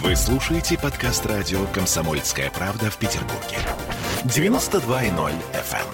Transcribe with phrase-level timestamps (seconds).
[0.00, 3.58] Вы слушаете подкаст радио «Комсомольская правда» в Петербурге.
[4.24, 5.86] 92.0 FM.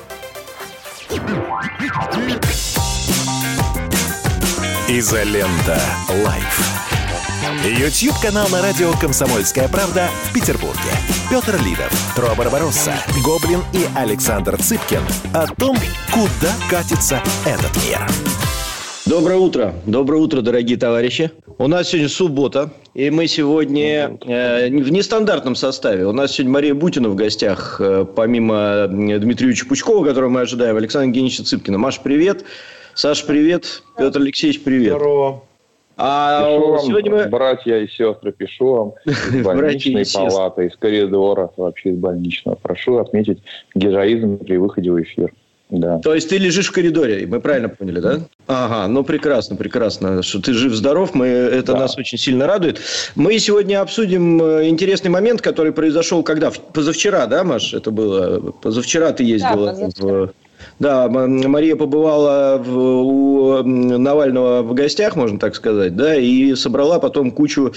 [4.88, 5.80] Изолента
[6.24, 6.60] Live.
[7.64, 10.92] YouTube-канал на радио «Комсомольская правда» в Петербурге.
[11.28, 12.94] Петр Лидов, Тро Барбаросса,
[13.24, 15.02] Гоблин и Александр Цыпкин
[15.34, 15.76] о том,
[16.12, 17.98] куда катится этот мир.
[19.06, 19.74] Доброе утро.
[19.86, 21.32] Доброе утро, дорогие товарищи.
[21.60, 26.06] У нас сегодня суббота, и мы сегодня э, в нестандартном составе.
[26.06, 30.76] У нас сегодня Мария Бутина в гостях, э, помимо Дмитрия Юрьевича Пучкова, которого мы ожидаем,
[30.76, 31.76] Александра Евгеньевича Цыпкина.
[31.76, 32.44] Маш, привет.
[32.94, 33.82] Саш, привет.
[33.96, 34.94] Петр Алексеевич, привет.
[34.94, 35.42] Здорово.
[35.96, 37.26] А пишу вам, сегодня мы...
[37.26, 42.54] братья и сестры, пишу вам из больничной палаты, из коридора, вообще из больничного.
[42.54, 43.42] Прошу отметить
[43.74, 45.32] героизм при выходе в эфир.
[45.70, 45.98] Да.
[45.98, 48.20] То есть ты лежишь в коридоре, мы правильно поняли, да?
[48.46, 51.80] Ага, ну прекрасно, прекрасно, что ты жив-здоров, мы, это да.
[51.80, 52.80] нас очень сильно радует.
[53.16, 56.50] Мы сегодня обсудим э, интересный момент, который произошел когда?
[56.50, 58.52] Позавчера, да, Маш, это было?
[58.62, 60.26] Позавчера ты ездила да, позавчера.
[60.26, 60.30] в
[60.78, 67.30] да, Мария побывала в, у Навального в гостях, можно так сказать, да, и собрала потом
[67.30, 67.72] кучу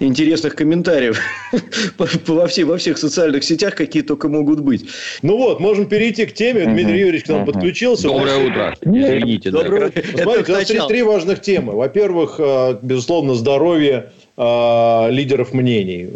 [0.00, 1.20] интересных комментариев
[2.26, 4.86] во, всех, во всех социальных сетях, какие только могут быть.
[5.22, 6.64] Ну вот, можем перейти к теме.
[6.64, 8.08] Дмитрий Юрьевич к нам подключился.
[8.08, 8.74] Доброе утро.
[8.80, 9.50] Извините.
[9.50, 9.92] Доброе...
[10.22, 11.74] Смотрите, у нас три, три важных темы.
[11.74, 16.10] Во-первых, э, безусловно, здоровье Э, лидеров мнений,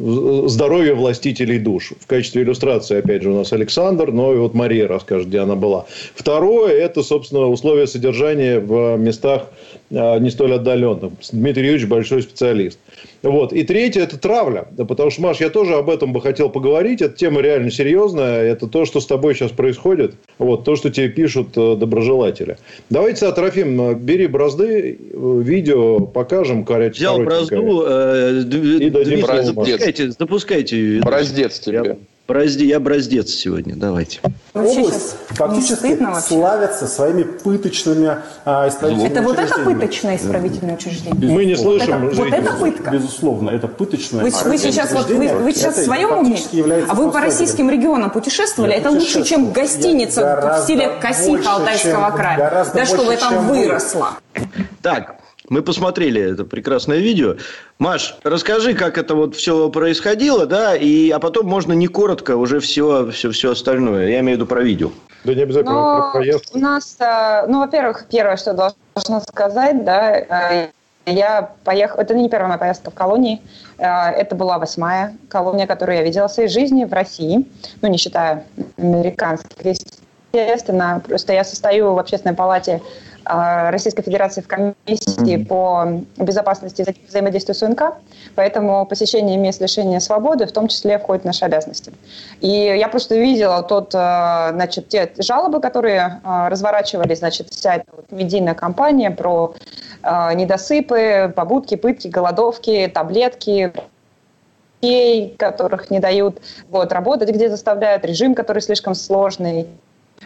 [0.46, 1.92] здоровье властителей душ.
[1.98, 5.54] В качестве иллюстрации, опять же, у нас Александр, но и вот Мария расскажет, где она
[5.54, 5.86] была.
[6.14, 11.12] Второе, это, собственно, условия содержания в местах э, не столь отдаленных.
[11.32, 12.78] Дмитрий Юрьевич большой специалист.
[13.22, 13.52] Вот.
[13.52, 14.68] И третье– это травля.
[14.70, 17.02] Да, потому что, Маш, я тоже об этом бы хотел поговорить.
[17.02, 18.44] Эта тема реально серьезная.
[18.44, 20.14] Это то, что с тобой сейчас происходит.
[20.38, 20.64] Вот.
[20.64, 22.56] То, что тебе пишут э, доброжелатели.
[22.88, 26.64] Давайте, Трофим, бери бразды, видео покажем.
[26.64, 28.42] Взял бразду, э,
[28.80, 31.00] и дадим запускайте, запускайте.
[31.02, 31.82] Браздец тебе.
[31.84, 31.96] Я...
[32.30, 34.20] Бразди, я браздец сегодня, давайте.
[34.54, 41.28] Область фактически славятся своими пыточными а, исправительными Это вот это пыточное исправительное учреждение?
[41.28, 42.06] Мы не слышим.
[42.06, 42.90] Это, вот это пытка?
[42.92, 46.38] Безусловно, это пыточное Вы, вы сейчас, вот, вы, вы сейчас в своем уме?
[46.88, 48.74] А вы по российским регионам путешествовали?
[48.74, 52.64] это лучше, чем гостиница в стиле Косиха Алтайского края.
[52.72, 54.10] Да, чтобы это выросло.
[54.82, 55.19] Так,
[55.50, 57.34] мы посмотрели это прекрасное видео.
[57.78, 62.60] Маш, расскажи, как это вот все происходило, да, и, а потом можно не коротко уже
[62.60, 64.08] все, все, все остальное.
[64.08, 64.90] Я имею в виду про видео.
[65.24, 66.56] Да не обязательно Но про поездку.
[66.56, 70.68] У нас, э, ну, во-первых, первое, что должна сказать, да, э,
[71.04, 73.42] я поехала, это не первая моя поездка в колонии,
[73.76, 77.44] э, это была восьмая колония, которую я видела в своей жизни в России,
[77.82, 78.44] ну, не считая
[78.78, 79.76] американских,
[80.32, 82.80] естественно, просто я состою в общественной палате
[83.30, 85.46] Российской Федерации в комиссии mm-hmm.
[85.46, 87.94] по безопасности и взаимодействию с УНК,
[88.34, 91.92] поэтому посещение мест лишения свободы в том числе входит в наши обязанности.
[92.40, 97.86] И я просто видела тот, а, значит, те жалобы, которые а, разворачивались, значит, вся эта
[97.92, 99.54] вот медийная кампания про
[100.02, 103.70] недосыпы, побудки, пытки, голодовки, таблетки,
[105.36, 106.40] которых не дают
[106.70, 109.66] вот, работать, где заставляют, режим, который слишком сложный,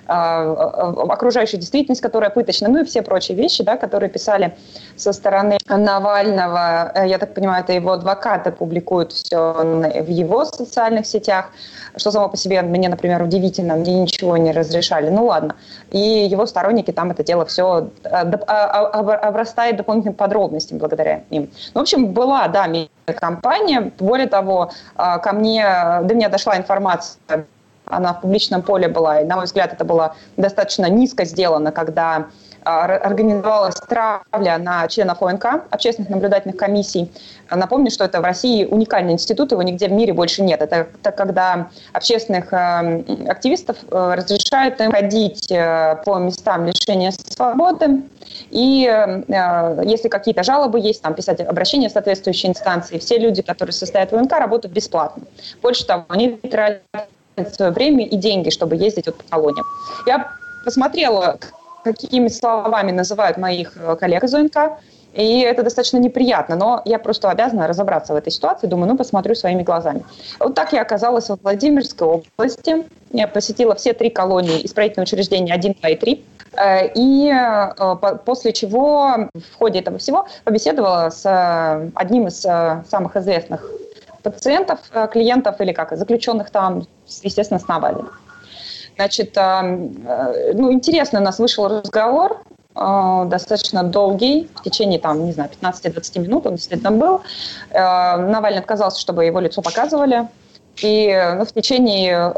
[0.06, 4.56] окружающая действительность, которая пыточна, ну и все прочие вещи, да, которые писали
[4.96, 6.92] со стороны Навального.
[6.94, 9.52] Э, я так понимаю, это его адвокаты публикуют все
[10.02, 11.50] в его социальных сетях,
[11.96, 15.08] что само по себе мне, например, удивительно, мне ничего не разрешали.
[15.10, 15.56] Ну ладно.
[15.90, 18.80] И его сторонники там это дело все э, а,
[19.28, 21.50] обрастает дополнительными подробностями благодаря им.
[21.74, 22.66] Ну, в общем, была, да,
[23.16, 23.92] компания.
[23.98, 25.64] Более того, ко мне,
[26.02, 27.46] до меня дошла информация
[27.86, 29.20] она в публичном поле была.
[29.20, 32.26] И, на мой взгляд, это было достаточно низко сделано, когда
[32.64, 37.12] а, организовалась травля на членов ОНК, общественных наблюдательных комиссий.
[37.50, 40.62] Напомню, что это в России уникальный институт, его нигде в мире больше нет.
[40.62, 48.02] Это, это когда общественных э, активистов э, разрешают им ходить э, по местам лишения свободы,
[48.50, 48.90] и
[49.84, 54.16] если какие-то жалобы есть, там писать обращения в соответствующие инстанции, все люди, которые состоят в
[54.16, 55.24] ОНК, работают бесплатно.
[55.60, 56.82] Больше того, они тратят
[57.52, 59.66] свое время и деньги, чтобы ездить вот по колониям.
[60.06, 60.32] Я
[60.64, 61.38] посмотрела,
[61.84, 64.56] какими словами называют моих э, коллег из ОНК,
[65.12, 68.66] и это достаточно неприятно, но я просто обязана разобраться в этой ситуации.
[68.66, 70.04] Думаю, ну, посмотрю своими глазами.
[70.40, 72.84] Вот так я оказалась в Владимирской области.
[73.12, 76.24] Я посетила все три колонии исправительного учреждения 1, 2 и 3.
[76.56, 83.70] Э, и э, после чего в ходе этого всего побеседовала с одним из самых известных
[84.30, 86.86] пациентов, э, клиентов или как, заключенных там,
[87.22, 88.10] естественно, с Навальным.
[88.96, 92.42] Значит, э, э, ну, интересно у нас вышел разговор.
[92.74, 97.20] достаточно долгий, в течение, там, не знаю, 15-20 минут он действительно был.
[97.72, 100.26] Навальный отказался, чтобы его лицо показывали.
[100.82, 102.34] И ну, в течение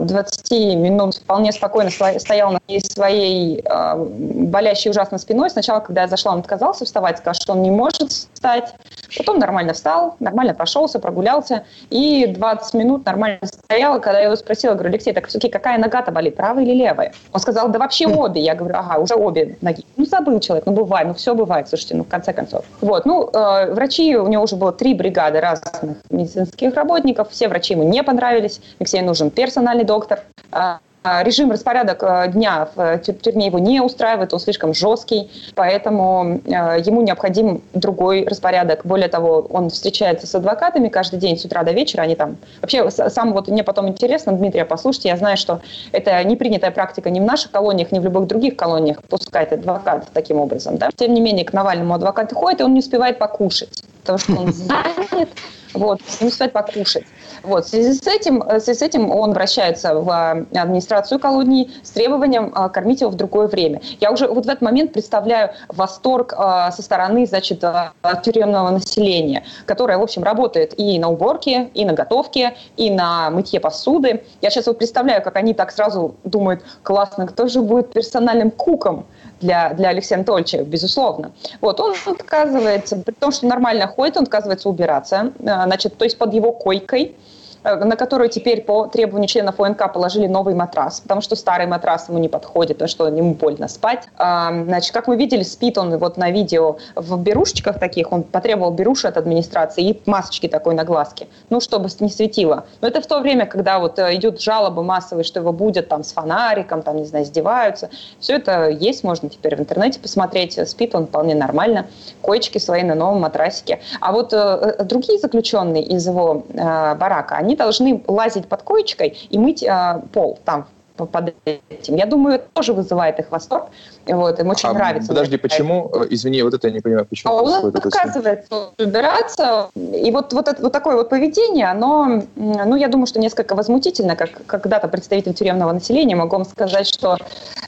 [0.00, 5.50] 20 минут вполне спокойно стоял на своей э, болящей ужасно спиной.
[5.50, 8.74] Сначала, когда я зашла, он отказался вставать, сказал, что он не может встать.
[9.16, 11.64] Потом нормально встал, нормально прошелся, прогулялся.
[11.90, 14.00] И 20 минут нормально стоял.
[14.00, 17.12] Когда я его спросила, говорю, Алексей, так все-таки какая нога-то болит, правая или левая?
[17.32, 18.40] Он сказал, да вообще обе.
[18.40, 19.84] Я говорю, ага, уже обе ноги.
[19.96, 22.64] Ну, забыл человек, ну, бывает, ну, все бывает, слушайте, ну, в конце концов.
[22.80, 27.30] Вот, ну, э, врачи, у него уже было три бригады разных медицинских работников.
[27.30, 28.60] Все врачи ему не понравились.
[28.78, 30.20] Алексей нужен персонал персональный доктор.
[30.52, 36.40] А, а, режим, распорядок э, дня в тюрьме его не устраивает, он слишком жесткий, поэтому
[36.44, 38.80] э, ему необходим другой распорядок.
[38.84, 42.36] Более того, он встречается с адвокатами каждый день с утра до вечера, они там...
[42.60, 45.60] Вообще, сам вот мне потом интересно, Дмитрия, послушайте, я знаю, что
[45.92, 50.08] это не принятая практика ни в наших колониях, ни в любых других колониях пускать адвокат
[50.12, 50.76] таким образом.
[50.76, 50.90] Да?
[50.94, 54.52] Тем не менее, к Навальному адвокат ходит, и он не успевает покушать, потому что он
[54.52, 55.28] занят,
[55.74, 57.04] вот, не успевает покушать.
[57.46, 61.90] Вот, в связи с этим, в связи с этим он обращается в администрацию колонии с
[61.90, 63.80] требованием а, кормить его в другое время.
[64.00, 67.92] Я уже вот в этот момент представляю восторг а, со стороны, значит, а,
[68.24, 73.60] тюремного населения, которое, в общем, работает и на уборке, и на готовке, и на мытье
[73.60, 74.24] посуды.
[74.42, 79.06] Я сейчас вот представляю, как они так сразу думают, классно, кто же будет персональным куком?
[79.38, 81.30] для, для Алексея Анатольевича, безусловно.
[81.60, 86.32] Вот, он отказывается, при том, что нормально ходит, он отказывается убираться, значит, то есть под
[86.32, 87.35] его койкой Э,
[87.74, 92.18] на которую теперь по требованию членов ОНК положили новый матрас, потому что старый матрас ему
[92.18, 94.04] не подходит, потому что ему больно спать.
[94.16, 98.70] А, значит, как мы видели, спит он вот на видео в берушечках таких, он потребовал
[98.70, 102.66] беруши от администрации и масочки такой на глазке, ну, чтобы не светило.
[102.80, 106.04] Но это в то время, когда вот э, идут жалобы массовые, что его будет там
[106.04, 107.90] с фонариком, там, не знаю, издеваются.
[108.20, 110.58] Все это есть, можно теперь в интернете посмотреть.
[110.68, 111.86] Спит он вполне нормально.
[112.22, 113.80] Коечки свои на новом матрасике.
[114.00, 119.38] А вот э, другие заключенные из его э, барака, они должны лазить под коечкой и
[119.38, 120.66] мыть э, пол там
[121.04, 121.96] под этим.
[121.96, 123.66] Я думаю, это тоже вызывает их восторг.
[124.06, 125.08] Вот, им очень а, нравится.
[125.08, 125.92] Подожди, почему?
[126.08, 127.32] Извини, вот это я не понимаю, почему.
[127.32, 129.68] А он отказывается убираться.
[129.74, 134.16] И вот, вот, это, вот такое вот поведение, оно, ну, я думаю, что несколько возмутительно,
[134.16, 137.18] как когда-то представитель тюремного населения могу вам сказать, что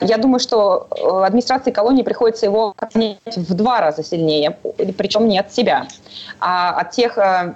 [0.01, 4.57] я думаю, что э, администрации колонии приходится его в два раза сильнее,
[4.97, 5.89] причем не от себя,
[6.41, 7.55] а от тех э,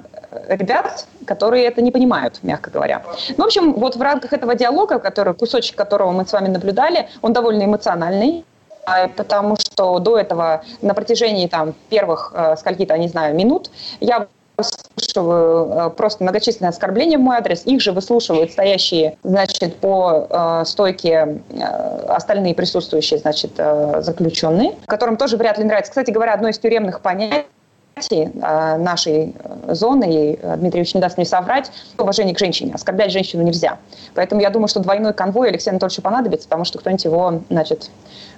[0.49, 3.03] ребят, которые это не понимают, мягко говоря.
[3.37, 7.09] Ну, в общем, вот в рамках этого диалога, который, кусочек которого мы с вами наблюдали,
[7.23, 8.45] он довольно эмоциональный,
[8.85, 13.71] а, потому что до этого на протяжении там, первых э, скольки-то, не знаю, минут
[14.01, 14.27] я
[14.57, 20.65] выслушиваю э, просто многочисленные оскорбления в мой адрес, их же выслушивают стоящие, значит, по э,
[20.67, 25.91] стойке э, остальные присутствующие, значит, э, заключенные, которым тоже вряд ли нравится.
[25.91, 27.47] Кстати говоря, одно из тюремных понятий
[28.35, 32.73] нашей э, зоны, и Дмитрий Ильич не даст мне соврать, уважение к женщине.
[32.75, 33.79] Оскорблять женщину нельзя.
[34.15, 37.91] Поэтому я думаю, что двойной конвой Алексею Анатольевичу понадобится, потому что кто-нибудь его, значит,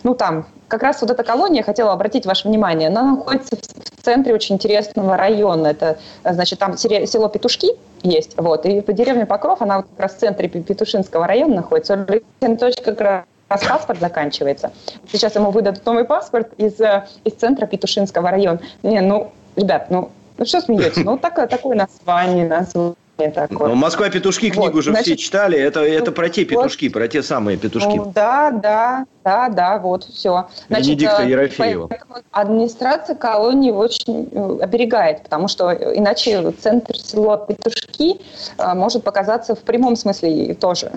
[0.02, 4.34] ну там, как раз вот эта колония, хотела обратить ваше внимание, она находится в центре
[4.34, 5.68] очень интересного района.
[5.68, 7.68] Это, значит, там село Петушки
[8.02, 11.94] есть, вот, и по деревне Покров, она вот как раз в центре Петушинского района находится.
[11.94, 14.72] Алексей Анатольевич как раз раз паспорт заканчивается.
[15.10, 18.60] Сейчас ему выдадут новый паспорт из, э, из центра Петушинского района.
[18.82, 21.04] Не, ну, ребят, ну, ну что смеетесь?
[21.04, 22.94] Ну, такое, такое название, название.
[23.16, 23.68] Такое.
[23.68, 25.56] Ну, Москва петушки книгу вот, уже значит, все читали.
[25.56, 27.96] Это, это про те петушки, вот, про те самые петушки.
[27.96, 30.48] Ну, да, да, да, да, вот все.
[30.66, 31.88] Значит, Венедикта э, Ерофеева.
[32.32, 38.20] Администрация колонии очень э, оберегает, потому что иначе центр села Петушки
[38.58, 40.90] э, может показаться в прямом смысле тоже.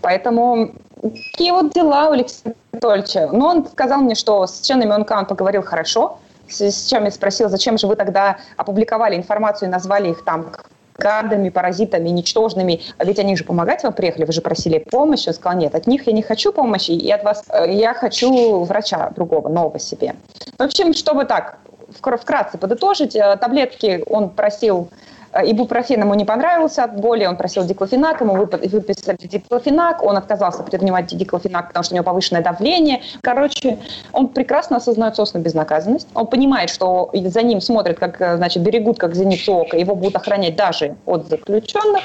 [0.00, 0.72] Поэтому
[1.02, 3.28] такие вот дела у Алексея Анатольевича.
[3.32, 7.48] Но он сказал мне, что с членами ОНК он поговорил хорошо, с чем я спросил,
[7.48, 10.52] зачем же вы тогда опубликовали информацию и назвали их там
[10.96, 15.28] гадами, паразитами, ничтожными, а ведь они же помогать вам приехали, вы же просили помощи.
[15.28, 18.62] Он сказал, нет, от них я не хочу помощи, и от вас э, я хочу
[18.64, 20.14] врача другого, нового себе.
[20.56, 21.58] В общем, чтобы так,
[22.00, 24.88] вкратце подытожить, э, таблетки он просил
[25.42, 31.06] ибупрофен ему не понравился от боли, он просил диклофенак, ему выписали диклофенак, он отказался принимать
[31.06, 33.02] диклофенак, потому что у него повышенное давление.
[33.22, 33.78] Короче,
[34.12, 38.98] он прекрасно осознает собственную безнаказанность, он понимает, что за ним смотрят, как, э, значит, берегут,
[38.98, 42.02] как зеницу ока, его будут охранять даже от заключенных,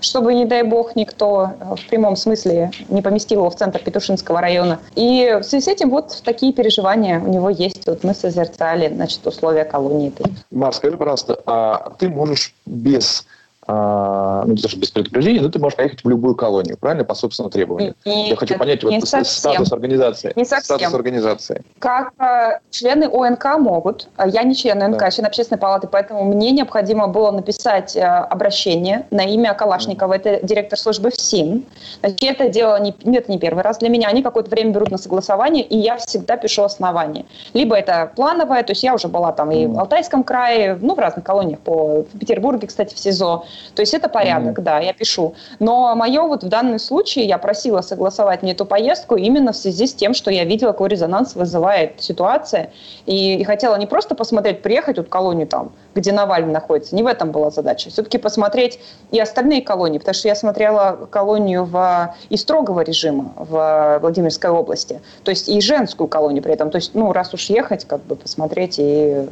[0.00, 4.40] чтобы, не дай бог, никто э, в прямом смысле не поместил его в центр Петушинского
[4.40, 4.78] района.
[4.94, 7.86] И в связи с этим вот такие переживания у него есть.
[7.86, 10.12] Вот мы созерцали, значит, условия колонии.
[10.50, 13.26] Марк, скажи, пожалуйста, а ты можешь без
[13.66, 17.14] ну, не то, что без предупреждения, но ты можешь поехать в любую колонию, правильно, по
[17.14, 17.94] собственному требованию.
[18.04, 20.32] И, Я хочу понять вот статус организации.
[20.36, 20.76] Не совсем.
[20.76, 21.62] Статус организации.
[21.78, 25.10] Как э, члены ОНК могут, а я не член ОНК, да.
[25.10, 30.78] член общественной палаты, поэтому мне необходимо было написать э, обращение на имя Калашникова, это директор
[30.78, 31.64] службы ФСИН.
[32.00, 34.98] Значит, это дело не, это не первый раз для меня, они какое-то время берут на
[34.98, 37.24] согласование, и я всегда пишу основание.
[37.54, 40.98] Либо это плановое, то есть я уже была там и в Алтайском крае, ну, в
[40.98, 43.44] разных колониях, по в Петербурге, кстати, в СИЗО,
[43.74, 44.62] то есть это порядок, mm-hmm.
[44.62, 45.34] да, я пишу.
[45.58, 49.86] Но мое вот в данном случае, я просила согласовать мне эту поездку именно в связи
[49.86, 52.70] с тем, что я видела, какой резонанс вызывает ситуация.
[53.06, 57.06] И, и хотела не просто посмотреть, приехать вот колонию там, где Навальный находится, не в
[57.06, 57.90] этом была задача.
[57.90, 58.78] Все-таки посмотреть
[59.10, 65.00] и остальные колонии, потому что я смотрела колонию в, и строгого режима в Владимирской области,
[65.22, 66.70] то есть и женскую колонию при этом.
[66.70, 69.26] То есть, ну, раз уж ехать, как бы посмотреть и...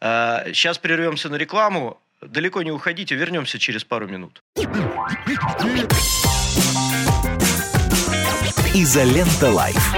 [0.00, 1.96] Сейчас прервемся на рекламу.
[2.28, 4.42] Далеко не уходите, вернемся через пару минут.
[8.74, 9.94] Изолента Live.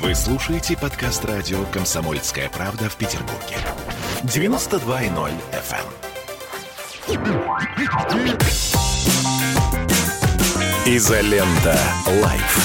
[0.00, 3.56] Вы слушаете подкаст радио «Комсомольская правда» в Петербурге.
[4.24, 7.26] 92.0 FM.
[10.86, 11.78] Изолента
[12.22, 12.58] Live.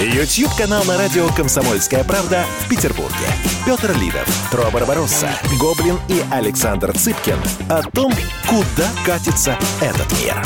[0.00, 3.28] YouTube-канал на радио «Комсомольская правда» в Петербурге.
[3.66, 5.28] Петр Лидов, Тро Барбаросса,
[5.58, 7.38] Гоблин и Александр Цыпкин
[7.70, 8.12] о том,
[8.46, 10.36] куда катится этот мир.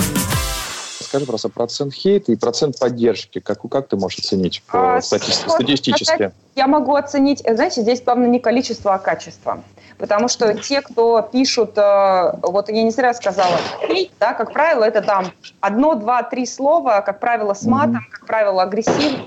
[1.01, 3.41] Скажи просто процент хейта и процент поддержки.
[3.41, 6.31] Как, как ты можешь оценить по а, стати- статистически?
[6.55, 9.65] Я могу оценить, знаете, здесь главное не количество, а качество.
[9.97, 14.85] Потому что те, кто пишут, э, вот я не зря сказала, хейт, да, как правило,
[14.85, 19.25] это там одно, два, три слова, как правило, с матом, как правило, агрессивно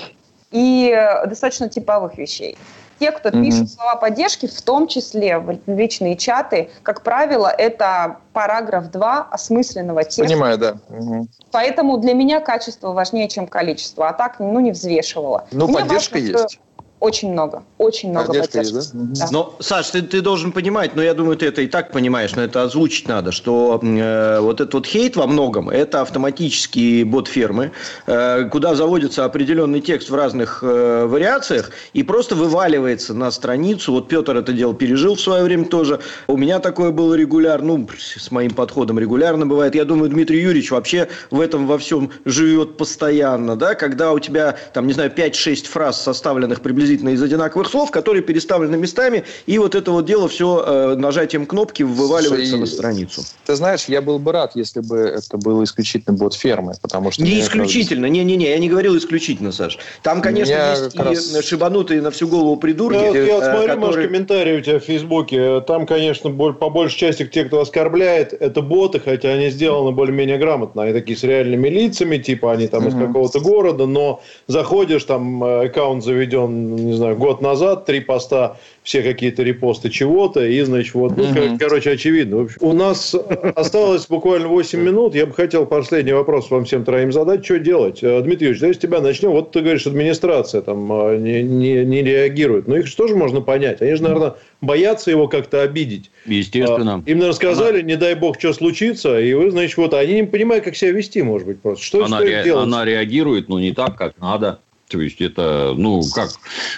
[0.49, 2.57] и достаточно типовых вещей.
[3.01, 3.43] Те, кто mm-hmm.
[3.43, 10.03] пишут слова поддержки, в том числе в личные чаты, как правило, это параграф 2 осмысленного
[10.03, 10.23] текста.
[10.23, 10.75] Понимаю, да.
[10.89, 11.27] Угу.
[11.51, 15.47] Поэтому для меня качество важнее, чем количество, а так, ну, не взвешивала.
[15.51, 16.51] Ну, поддержка важно, есть.
[16.51, 16.59] Что
[17.01, 19.25] очень много, очень много Поддержка есть, да?
[19.25, 19.27] да.
[19.31, 22.43] Но, Саш, ты, ты должен понимать, но я думаю, ты это и так понимаешь, но
[22.43, 27.71] это озвучить надо, что э, вот этот вот хейт во многом, это автоматические бот-фермы,
[28.05, 33.93] э, куда заводится определенный текст в разных э, вариациях и просто вываливается на страницу.
[33.93, 36.01] Вот Петр это дело пережил в свое время тоже.
[36.27, 39.73] У меня такое было регулярно, ну, с моим подходом регулярно бывает.
[39.73, 44.55] Я думаю, Дмитрий Юрьевич вообще в этом во всем живет постоянно, да, когда у тебя,
[44.73, 49.57] там, не знаю, 5-6 фраз, составленных приблизительно приблизительно из одинаковых слов, которые переставлены местами, и
[49.57, 53.23] вот это вот дело все э, нажатием кнопки вываливается Слушай, на страницу.
[53.45, 57.23] Ты знаешь, я был бы рад, если бы это было исключительно бот фермы, потому что...
[57.23, 59.77] Не исключительно, не-не-не, я не говорил исключительно, Саш.
[60.03, 61.45] Там, конечно, Меня есть и раз...
[61.45, 62.97] шибанутые на всю голову придурки.
[62.97, 63.77] Я, я э, смотрю, которые...
[63.77, 65.61] Маш, комментарии у тебя в Фейсбуке.
[65.61, 70.83] Там, конечно, по большей части те, кто оскорбляет, это боты, хотя они сделаны более-менее грамотно.
[70.83, 72.89] Они такие с реальными лицами, типа они там угу.
[72.89, 76.41] из какого-то города, но заходишь, там э, аккаунт заведен
[76.85, 81.57] не знаю, год назад, три поста, все какие-то репосты чего-то, и, значит, вот, ну, угу.
[81.59, 82.37] короче, очевидно.
[82.37, 83.15] В общем, у нас
[83.55, 85.13] осталось буквально 8 минут.
[85.15, 87.45] Я бы хотел последний вопрос вам всем троим задать.
[87.45, 87.99] Что делать?
[88.01, 89.31] Э, Дмитрий Юрьевич, давайте с тебя начнем.
[89.31, 92.67] Вот ты говоришь, администрация там э, не, не, не реагирует.
[92.67, 93.81] Но их же тоже можно понять.
[93.81, 96.09] Они же, наверное, боятся его как-то обидеть.
[96.25, 97.03] Естественно.
[97.05, 97.87] Им, наверное, сказали, она...
[97.87, 101.21] не дай бог, что случится, и вы, значит, вот, они не понимают, как себя вести,
[101.21, 101.83] может быть, просто.
[101.83, 102.43] Что она, ре...
[102.43, 102.63] делать?
[102.63, 104.59] она реагирует, но не так, как надо.
[104.91, 106.31] То есть, это, ну, как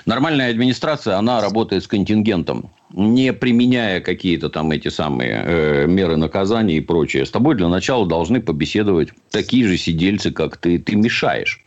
[0.05, 6.77] нормальная администрация, она работает с контингентом, не применяя какие-то там эти самые э, меры наказания
[6.77, 7.25] и прочее.
[7.25, 10.77] С тобой для начала должны побеседовать такие же сидельцы, как ты.
[10.77, 11.65] Ты мешаешь.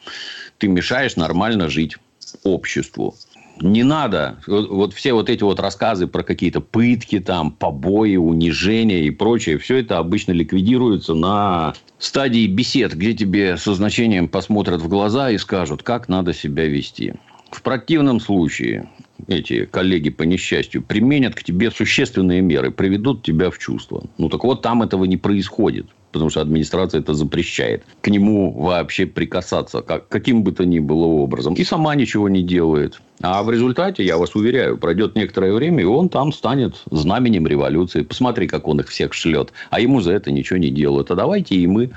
[0.58, 1.96] Ты мешаешь нормально жить
[2.44, 3.16] обществу
[3.60, 4.38] не надо.
[4.46, 9.58] Вот, вот все вот эти вот рассказы про какие-то пытки, там, побои, унижения и прочее,
[9.58, 15.38] все это обычно ликвидируется на стадии бесед, где тебе со значением посмотрят в глаза и
[15.38, 17.14] скажут, как надо себя вести.
[17.50, 18.88] В противном случае
[19.28, 24.04] эти коллеги по несчастью применят к тебе существенные меры, приведут тебя в чувство.
[24.18, 27.84] Ну, так вот, там этого не происходит потому что администрация это запрещает.
[28.00, 31.54] К нему вообще прикасаться как, каким бы то ни было образом.
[31.54, 33.00] И сама ничего не делает.
[33.20, 38.02] А в результате, я вас уверяю, пройдет некоторое время, и он там станет знаменем революции.
[38.02, 39.52] Посмотри, как он их всех шлет.
[39.70, 41.10] А ему за это ничего не делают.
[41.10, 41.90] А давайте и мы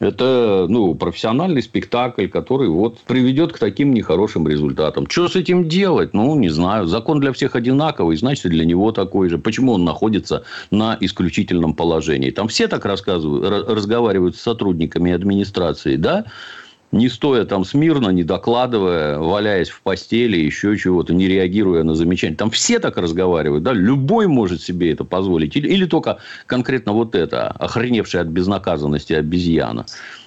[0.00, 5.06] это ну, профессиональный спектакль, который вот приведет к таким нехорошим результатам.
[5.08, 6.14] Что с этим делать?
[6.14, 6.86] Ну, не знаю.
[6.86, 9.36] Закон для всех одинаковый, значит, и для него такой же.
[9.38, 12.30] Почему он находится на исключительном положении?
[12.30, 16.24] Там все так рассказывают, разговаривают с сотрудниками администрации, да?
[16.92, 22.36] Не стоя там смирно, не докладывая, валяясь в постели, еще чего-то, не реагируя на замечания.
[22.36, 25.56] Там все так разговаривают, да, любой может себе это позволить.
[25.56, 29.86] Или, или только конкретно вот это, охреневшая от безнаказанности обезьяна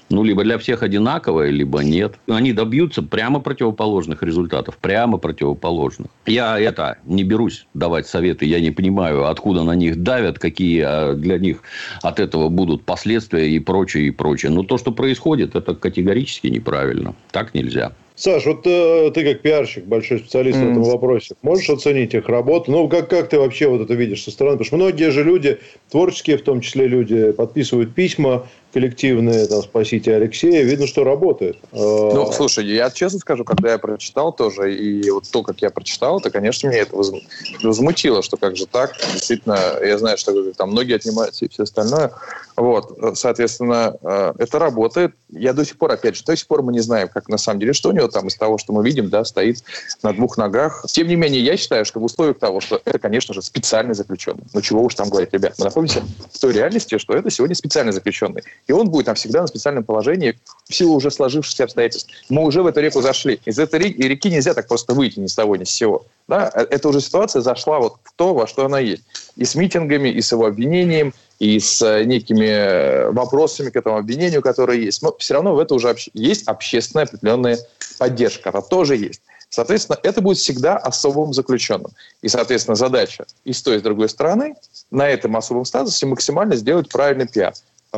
[0.09, 2.15] ну, либо для всех одинаковое, либо нет.
[2.27, 4.77] Они добьются прямо противоположных результатов.
[4.77, 6.11] Прямо противоположных.
[6.25, 8.45] Я это не берусь давать советы.
[8.45, 11.61] Я не понимаю, откуда на них давят, какие а, для них
[12.01, 14.51] от этого будут последствия и прочее, и прочее.
[14.51, 17.15] Но то, что происходит, это категорически неправильно.
[17.31, 17.93] Так нельзя.
[18.15, 20.67] Саш, вот э, ты как пиарщик, большой специалист mm.
[20.67, 22.71] в этом вопросе, можешь оценить их работу?
[22.71, 24.57] Ну, как, как ты вообще вот это видишь со стороны?
[24.57, 30.15] Потому что многие же люди, творческие в том числе люди, подписывают письма коллективные, там, «Спасите
[30.15, 31.57] Алексея», видно, что работает.
[31.71, 36.19] Ну, слушай, я честно скажу, когда я прочитал тоже, и вот то, как я прочитал,
[36.19, 40.95] это, конечно, меня это возмутило, что как же так, действительно, я знаю, что там многие
[40.95, 42.13] отнимаются и все остальное,
[42.55, 45.15] вот, соответственно, э, это работает.
[45.29, 47.59] Я до сих пор, опять же, до сих пор мы не знаем, как на самом
[47.59, 49.63] деле, что у него там из того, что мы видим, да, стоит
[50.03, 50.85] на двух ногах.
[50.87, 54.43] Тем не менее, я считаю, что в условиях того, что это, конечно же, специальный заключенный.
[54.53, 57.91] Ну, чего уж там говорить, ребят, мы находимся в той реальности, что это сегодня специальный
[57.91, 58.43] заключенный.
[58.67, 62.11] И он будет там всегда на специальном положении в силу уже сложившихся обстоятельств.
[62.29, 63.39] Мы уже в эту реку зашли.
[63.45, 66.05] Из этой реки нельзя так просто выйти ни с того, ни с сего.
[66.27, 66.51] Да?
[66.53, 69.03] Э, эта уже ситуация зашла вот в то, во что она есть.
[69.35, 73.97] И с митингами, и с его обвинением, и с э, некими э, вопросами к этому
[73.97, 75.01] обвинению, которые есть.
[75.01, 77.57] Но все равно в это уже обще- есть общественная определенная
[77.97, 78.49] поддержка.
[78.49, 79.21] Она тоже есть.
[79.49, 81.91] Соответственно, это будет всегда особым заключенным.
[82.21, 84.55] И, соответственно, задача и с той, и с другой стороны
[84.89, 87.53] на этом особом статусе максимально сделать правильный пиар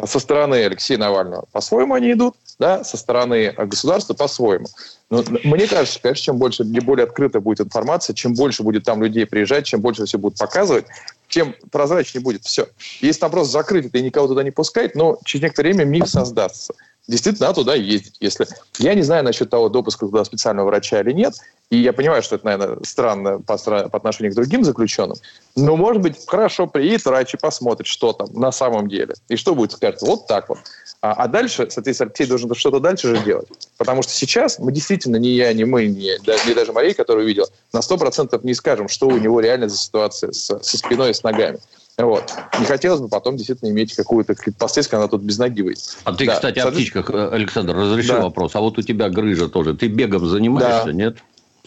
[0.06, 4.68] со стороны Алексея Навального по-своему они идут, да, со стороны государства по-своему.
[5.10, 9.04] Но мне кажется, конечно, чем больше, не более открыта будет информация, чем больше будет там
[9.04, 10.86] людей приезжать, чем больше все будут показывать,
[11.30, 12.68] тем прозрачнее будет все.
[13.02, 16.08] Если там просто закрыть это и никого туда не пускать, но через некоторое время миф
[16.10, 16.74] создастся
[17.08, 18.16] действительно надо туда ездить.
[18.20, 18.48] Если...
[18.78, 21.36] Я не знаю насчет того, допуска туда специального врача или нет,
[21.70, 25.18] и я понимаю, что это, наверное, странно по, по отношению к другим заключенным,
[25.56, 29.16] но, может быть, хорошо приедет врач и посмотрит, что там на самом деле.
[29.30, 30.60] И что будет, скажет, вот так вот.
[31.02, 33.48] А, а дальше, соответственно, Алексей должен что-то дальше же делать.
[33.78, 36.12] Потому что сейчас мы действительно, ни я, ни мы, ни,
[36.48, 40.32] ни даже Мария, которую видел, на 100% не скажем, что у него реально за ситуация
[40.32, 41.60] с, со спиной и с ногами.
[41.98, 42.34] Вот.
[42.60, 45.98] Не хотелось бы потом действительно иметь какую-то последствия, когда она тут без ноги выйдет.
[46.04, 46.34] А ты, да.
[46.34, 48.22] кстати, о птичках, э, Александр, разреши да.
[48.22, 48.56] вопрос.
[48.56, 49.76] А вот у тебя грыжа тоже.
[49.76, 50.94] Ты бегом занимаешься, да.
[50.94, 51.18] нет?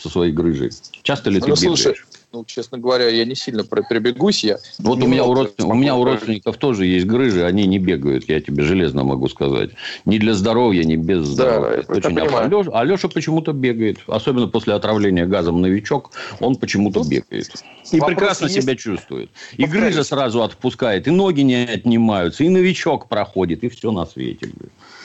[0.01, 0.71] Со своей грыжей.
[1.03, 1.81] Часто ли ты ну, бегаешь?
[1.83, 1.97] Слушай,
[2.33, 4.45] ну, честно говоря, я не сильно прибегусь.
[4.45, 7.79] Я вот у меня, у, родственников, у меня у родственников тоже есть грыжи, они не
[7.79, 9.71] бегают, я тебе железно могу сказать.
[10.05, 11.85] Ни для здоровья, ни без здоровья.
[11.89, 16.11] Да, очень Алеша, Алеша почему-то бегает, особенно после отравления газом новичок,
[16.41, 17.51] он почему-то Тут бегает.
[17.93, 18.63] И прекрасно есть...
[18.63, 19.31] себя чувствует.
[19.57, 24.51] И грыжа сразу отпускает, и ноги не отнимаются, и новичок проходит, и все на свете.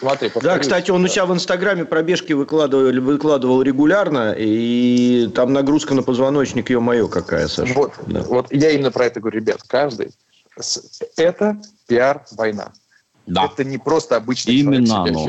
[0.04, 5.94] Смотри, да, кстати, он у себя в Инстаграме пробежки выкладывал, выкладывал регулярно, и там нагрузка
[5.94, 7.74] на позвоночник, ее мое какая, Саша.
[7.74, 8.22] Вот, да.
[8.24, 10.12] вот я именно про это говорю, ребят, каждый.
[11.16, 12.74] Это пиар-война.
[13.28, 13.46] Да.
[13.46, 15.28] Это не просто обычный Именно человек, оно.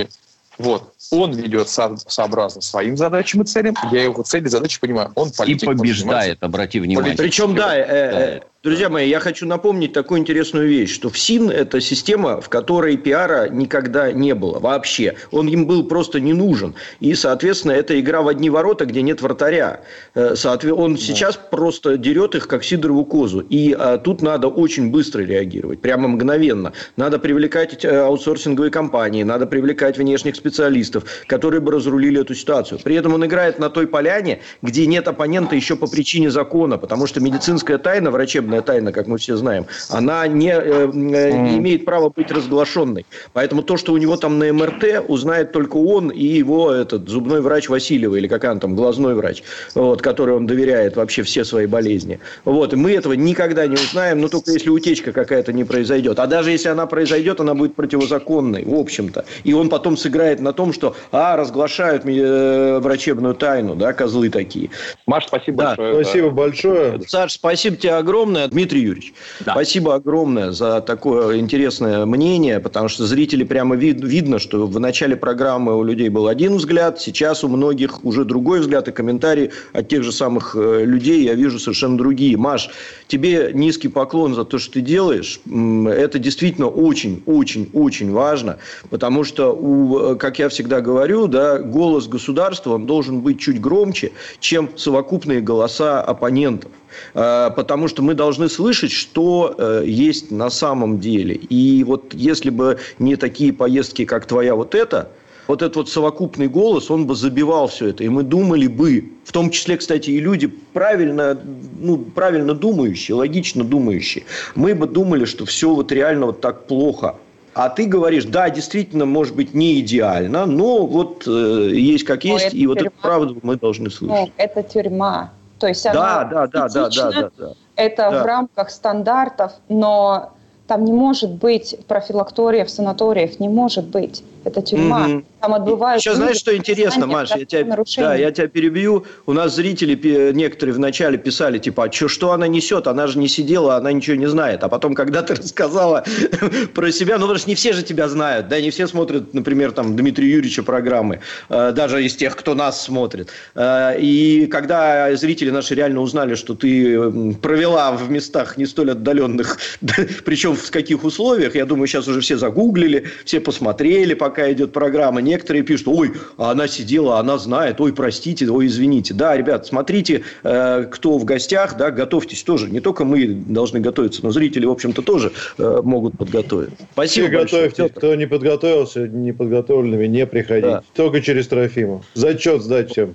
[0.59, 0.93] Вот.
[1.13, 3.77] Он ведет со- сообразно своим задачам и целям.
[3.93, 5.13] Я его цели и задачи понимаю.
[5.15, 5.63] Он политик.
[5.63, 7.17] И побеждает, обрати внимание.
[7.17, 11.83] Причем, да, э, э, Друзья мои, я хочу напомнить такую интересную вещь, что ФСИН– это
[11.83, 15.17] система, в которой пиара никогда не было вообще.
[15.33, 16.75] Он им был просто не нужен.
[16.99, 19.83] И, соответственно, это игра в одни ворота, где нет вратаря.
[20.15, 20.35] Э,
[20.73, 23.41] он сейчас просто дерет их, как сидорову козу.
[23.41, 26.73] И а, тут надо очень быстро реагировать, прямо мгновенно.
[26.97, 32.81] Надо привлекать э, аутсорсинговые компании, надо привлекать внешних специалистов, которые бы разрулили эту ситуацию.
[32.83, 37.07] При этом он играет на той поляне, где нет оппонента еще по причине закона, потому
[37.07, 41.85] что медицинская тайна врачебная служебная тайна, как мы все знаем, она не, э, не имеет
[41.85, 43.07] права быть разглашенной.
[43.33, 47.41] Поэтому то, что у него там на МРТ, узнает только он и его этот зубной
[47.41, 49.43] врач Васильева, или как он там, глазной врач,
[49.75, 52.19] вот, который он доверяет вообще все свои болезни.
[52.45, 56.19] Вот, и мы этого никогда не узнаем, но только если утечка какая-то не произойдет.
[56.19, 59.25] А даже если она произойдет, она будет противозаконной, в общем-то.
[59.45, 64.71] И он потом сыграет на том, что, а, разглашают э, врачебную тайну, да, козлы такие.
[65.07, 65.75] Маш, спасибо да.
[65.77, 66.05] большое.
[66.05, 66.35] Спасибо да.
[66.35, 67.01] большое.
[67.07, 69.15] Саш, спасибо тебе огромное Дмитрий Юрьевич.
[69.45, 69.53] Да.
[69.53, 75.17] Спасибо огромное за такое интересное мнение, потому что зрители прямо вид, видно, что в начале
[75.17, 79.89] программы у людей был один взгляд, сейчас у многих уже другой взгляд, и комментарии от
[79.89, 82.37] тех же самых э, людей я вижу совершенно другие.
[82.37, 82.71] Маш,
[83.09, 85.41] тебе низкий поклон за то, что ты делаешь.
[85.47, 88.59] Это действительно очень, очень, очень важно,
[88.91, 93.61] потому что, у, э, как я всегда говорю, да, голос государства он должен быть чуть
[93.61, 96.71] громче, чем совокупные голоса оппонентов.
[97.15, 101.35] Э, потому что мы должны слышать, что э, есть на самом деле.
[101.35, 105.09] И вот если бы не такие поездки, как твоя вот эта,
[105.47, 108.05] вот этот вот совокупный голос, он бы забивал все это.
[108.05, 111.39] И мы думали бы, в том числе, кстати, и люди правильно,
[111.81, 117.17] ну, правильно думающие, логично думающие, мы бы думали, что все вот реально вот так плохо.
[117.55, 122.53] А ты говоришь, да, действительно, может быть, не идеально, но вот э, есть как есть,
[122.53, 124.27] и вот эту правду мы должны слышать.
[124.27, 125.33] Ну, это тюрьма.
[125.65, 127.53] То есть да, да, да, да, да, да, да.
[127.75, 128.23] Это да.
[128.23, 130.33] в рамках стандартов, но
[130.67, 134.23] там не может быть профилакториев, санаториев, не может быть.
[134.45, 135.09] Это тюрьма.
[135.09, 135.25] Mm-hmm.
[135.41, 136.03] Там отбывают...
[136.03, 137.39] Сейчас знаешь, что интересно, Маша?
[137.39, 139.05] Я тебя, да, я тебя перебью.
[139.27, 142.87] У нас зрители некоторые вначале писали, типа, а что, что она несет?
[142.87, 144.63] Она же не сидела, она ничего не знает.
[144.63, 146.05] А потом, когда ты рассказала
[146.75, 149.73] про себя, ну, потому что не все же тебя знают, да, не все смотрят, например,
[149.73, 153.31] там, Дмитрия Юрьевича программы, э, даже из тех, кто нас смотрит.
[153.55, 159.59] Э, и когда зрители наши реально узнали, что ты провела в местах не столь отдаленных,
[160.25, 164.73] причем в каких условиях, я думаю, сейчас уже все загуглили, все посмотрели, пока пока идет
[164.73, 169.15] программа, некоторые пишут, ой, она сидела, она знает, ой, простите, ой, извините.
[169.15, 172.69] Да, ребят, смотрите, э, кто в гостях, да, готовьтесь тоже.
[172.69, 176.75] Не только мы должны готовиться, но зрители, в общем-то, тоже э, могут подготовиться.
[176.95, 177.99] Спасибо Все большое, готовьтесь, Петр.
[177.99, 180.65] кто не подготовился, неподготовленными, не приходить.
[180.65, 180.83] Да.
[180.97, 182.03] Только через Трофима.
[182.15, 183.15] Зачет сдать всем.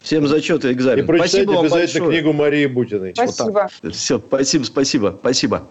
[0.00, 1.04] Всем зачет и экзамен.
[1.04, 2.22] И прочитайте спасибо обязательно большое.
[2.22, 3.12] книгу Марии Бутиной.
[3.14, 3.68] Спасибо.
[3.82, 5.70] Вот Все, спасибо, спасибо, спасибо.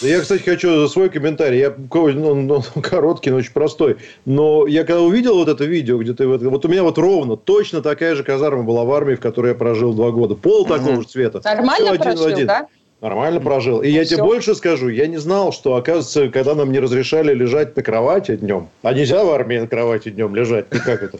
[0.00, 1.58] Я, кстати, хочу за свой комментарий.
[1.58, 3.96] Я ну, ну, короткий, но очень простой.
[4.24, 6.26] Но я когда увидел вот это видео, где ты...
[6.26, 9.54] Вот у меня вот ровно точно такая же казарма была в армии, в которой я
[9.54, 10.34] прожил два года.
[10.34, 11.40] Пол такого же цвета.
[11.44, 12.68] Нормально прожил, да?
[13.02, 13.82] Нормально прожил.
[13.82, 14.14] И ну, я все.
[14.14, 18.36] тебе больше скажу, я не знал, что, оказывается, когда нам не разрешали лежать на кровати
[18.36, 21.18] днем, а нельзя в армии на кровати днем лежать, ну как это?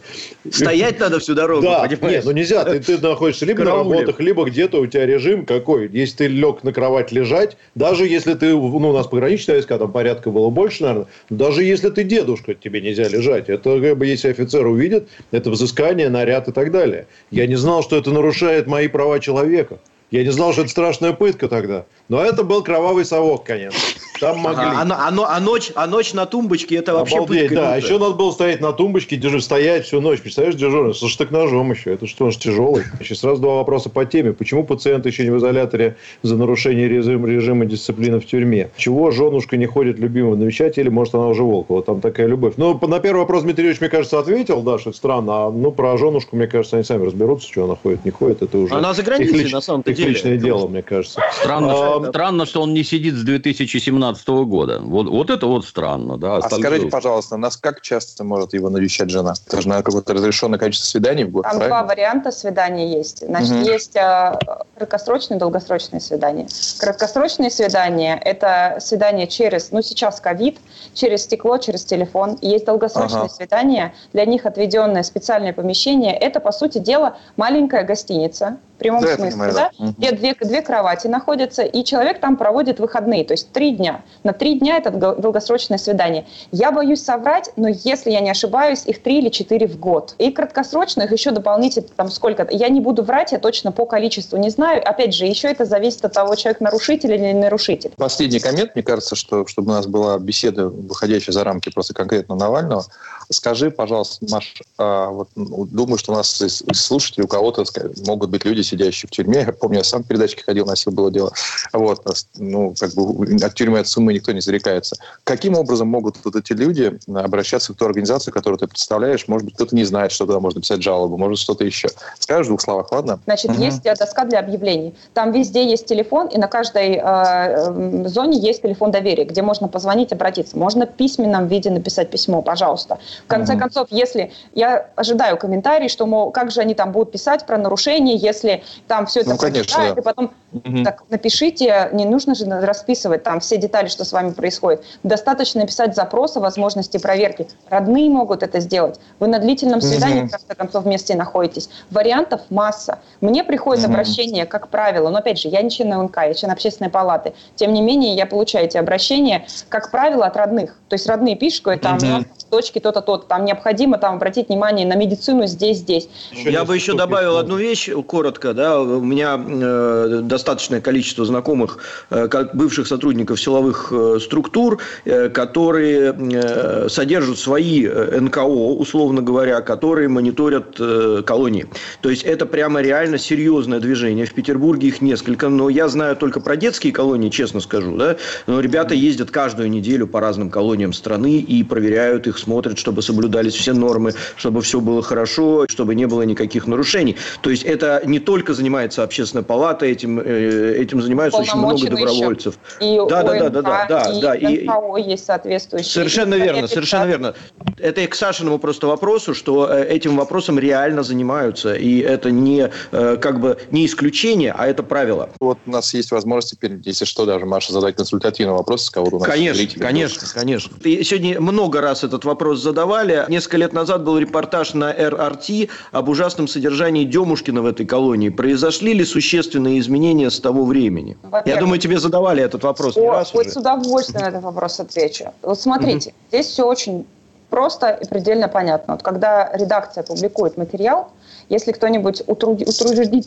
[0.49, 4.45] Стоять надо всю дорогу, Да, нет, ну нельзя, ты, ты находишься либо на работах, либо
[4.45, 5.87] где-то у тебя режим какой.
[5.89, 9.91] Если ты лег на кровать лежать, даже если ты, ну у нас пограничная войска, там
[9.91, 13.49] порядка было больше, наверное, даже если ты дедушка, тебе нельзя лежать.
[13.49, 17.05] Это как бы, если офицер увидит, это взыскание, наряд и так далее.
[17.29, 19.77] Я не знал, что это нарушает мои права человека.
[20.09, 21.85] Я не знал, что это страшная пытка тогда.
[22.07, 23.77] Но это был кровавый совок, конечно.
[24.21, 24.63] Там могли.
[24.63, 27.55] Ага, а, а, а, ночь, а ночь на тумбочке это вообще Обалдеть, пытка.
[27.55, 30.21] Да, а еще надо было стоять на тумбочке, держи, стоять всю ночь.
[30.21, 31.93] Представляешь, дежурный, со штык-ножом еще.
[31.93, 32.83] Это что, он же тяжелый.
[32.99, 34.31] Сейчас сразу два вопроса по теме.
[34.33, 38.69] Почему пациент еще не в изоляторе за нарушение режима, режима дисциплины в тюрьме?
[38.77, 41.83] Чего женушка не ходит любимого навещать, или может она уже Волкова?
[41.83, 42.53] Там такая любовь.
[42.57, 45.47] Ну, на первый вопрос Дмитрий Ильич, мне кажется, ответил, да, что это странно.
[45.47, 48.41] А ну, про женушку, мне кажется, они сами разберутся, что она ходит, не ходит.
[48.41, 49.51] Это уже она за границей, лич...
[49.51, 49.96] на самом-то деле.
[49.97, 51.21] Личное дело, мне кажется.
[51.41, 54.79] Странно, а, странно, что он не сидит с 2017 года.
[54.81, 56.17] Вот, вот это вот странно.
[56.17, 59.33] Да, а скажите, пожалуйста, нас как часто может его навещать жена?
[59.45, 61.79] Это же на какое-то разрешенное количество свиданий в год, Там правильно?
[61.79, 63.25] два варианта свиданий есть.
[63.25, 63.65] Значит, угу.
[63.65, 64.37] есть э,
[64.75, 66.47] краткосрочные и долгосрочные свидания.
[66.79, 70.57] Краткосрочные свидания– это свидание через, ну, сейчас ковид,
[70.93, 72.37] через стекло, через телефон.
[72.41, 73.29] Есть долгосрочные ага.
[73.29, 76.15] свидания, для них отведенное специальное помещение.
[76.15, 79.71] Это, по сути дела, маленькая гостиница, в прямом да, смысле, понимаю, да?
[79.79, 79.93] да?
[79.97, 84.03] Где две, две кровати находятся, и человек там проводит выходные, то есть три дня.
[84.23, 86.27] На три дня это долгосрочное свидание.
[86.51, 90.13] Я боюсь соврать, но если я не ошибаюсь, их три или четыре в год.
[90.19, 94.51] И краткосрочных еще дополнительно там сколько Я не буду врать, я точно по количеству не
[94.51, 94.87] знаю.
[94.87, 97.91] Опять же, еще это зависит от того, человек нарушитель или не нарушитель.
[97.97, 102.35] Последний коммент, мне кажется, что чтобы у нас была беседа, выходящая за рамки просто конкретно
[102.35, 102.85] Навального,
[103.29, 107.65] Скажи, пожалуйста, Маш, а, вот, ну, думаю, что у нас из слушателей у кого-то
[108.05, 109.41] могут быть люди, сидящие в тюрьме.
[109.41, 111.31] Я помню, я сам в передачке ходил, носил было дело.
[111.73, 112.03] Вот,
[112.37, 114.95] ну, как бы от тюрьмы, от суммы никто не зарекается.
[115.23, 119.27] Каким образом могут вот эти люди обращаться к той организации, которую ты представляешь?
[119.27, 121.89] Может быть, кто-то не знает, что туда можно писать жалобу, может, что-то еще.
[122.19, 123.19] Скажешь в двух словах, ладно?
[123.25, 123.61] Значит, угу.
[123.61, 124.95] есть доска для объявлений.
[125.13, 130.11] Там везде есть телефон, и на каждой э, зоне есть телефон доверия, где можно позвонить,
[130.11, 130.57] обратиться.
[130.57, 132.99] Можно в письменном виде написать письмо, пожалуйста.
[133.25, 133.61] В конце угу.
[133.61, 138.15] концов, если я ожидаю комментарий, что, мол, как же они там будут писать про нарушения,
[138.15, 138.56] если
[138.87, 139.99] там все это ну, конечно, да.
[139.99, 140.83] и потом угу.
[140.83, 144.83] так напишите, не нужно же расписывать там все детали, что с вами происходит.
[145.03, 147.47] Достаточно написать запрос о возможности проверки.
[147.69, 148.99] Родные могут это сделать.
[149.19, 150.27] Вы на длительном свидании, угу.
[150.27, 151.69] в конце концов, вместе находитесь.
[151.91, 152.99] Вариантов масса.
[153.21, 153.93] Мне приходит угу.
[153.93, 157.33] обращение, как правило, но опять же, я не член НК, я член общественной палаты.
[157.55, 160.77] Тем не менее, я получаю эти обращения, как правило, от родных.
[160.89, 162.25] То есть родные пишут, говорят, там, угу.
[162.49, 166.09] Дочки то-то, то-то, там необходимо там обратить внимание на медицину здесь, здесь.
[166.31, 171.79] Я бы еще добавил одну вещь, коротко, да, у меня э, достаточное количество знакомых,
[172.09, 179.21] э, как бывших сотрудников силовых э, структур, э, которые э, содержат свои э, НКО, условно
[179.21, 181.67] говоря, которые мониторят э, колонии.
[182.01, 184.25] То есть это прямо реально серьезное движение.
[184.25, 188.59] В Петербурге их несколько, но я знаю только про детские колонии, честно скажу, да, но
[188.59, 193.73] ребята ездят каждую неделю по разным колониям страны и проверяют их, смотрят, чтобы соблюдались все
[193.73, 197.15] нормы, чтобы все было хорошо, чтобы не было никаких нарушений.
[197.41, 202.59] То есть это не только занимается общественная палата, этим, э, этим занимается очень много добровольцев.
[202.79, 204.35] И да, да, да, да, да, да, да.
[204.35, 205.91] И НКО есть соответствующие.
[205.91, 207.35] Совершенно верно, совершенно верно.
[207.77, 212.69] Это и к Сашиному просто вопросу, что э, этим вопросом реально занимаются, и это не
[212.91, 215.29] э, как бы не исключение, а это правило.
[215.39, 219.07] Вот у нас есть возможность теперь, если что, даже Маша задать консультативный вопрос, с кого
[219.07, 220.75] у нас Конечно, конечно, конечно.
[220.83, 223.25] И сегодня много раз этот вопрос задавали.
[223.27, 228.29] Несколько лет назад был репортаж на РРТ об ужасном содержании Демушкина в этой колонии.
[228.29, 231.17] Произошли ли существенные изменения с того времени?
[231.45, 233.51] Я думаю, тебе задавали этот вопрос О, не раз вот уже.
[233.51, 235.33] с удовольствием на этот вопрос отвечу.
[235.41, 236.15] Вот смотрите, угу.
[236.29, 237.05] здесь все очень
[237.49, 238.93] просто и предельно понятно.
[238.93, 241.11] Вот когда редакция публикует материал,
[241.49, 242.69] если кто-нибудь утрудит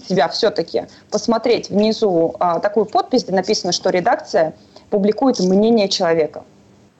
[0.06, 4.54] себя все-таки посмотреть внизу а, такую подпись, где написано, что редакция
[4.90, 6.44] публикует мнение человека.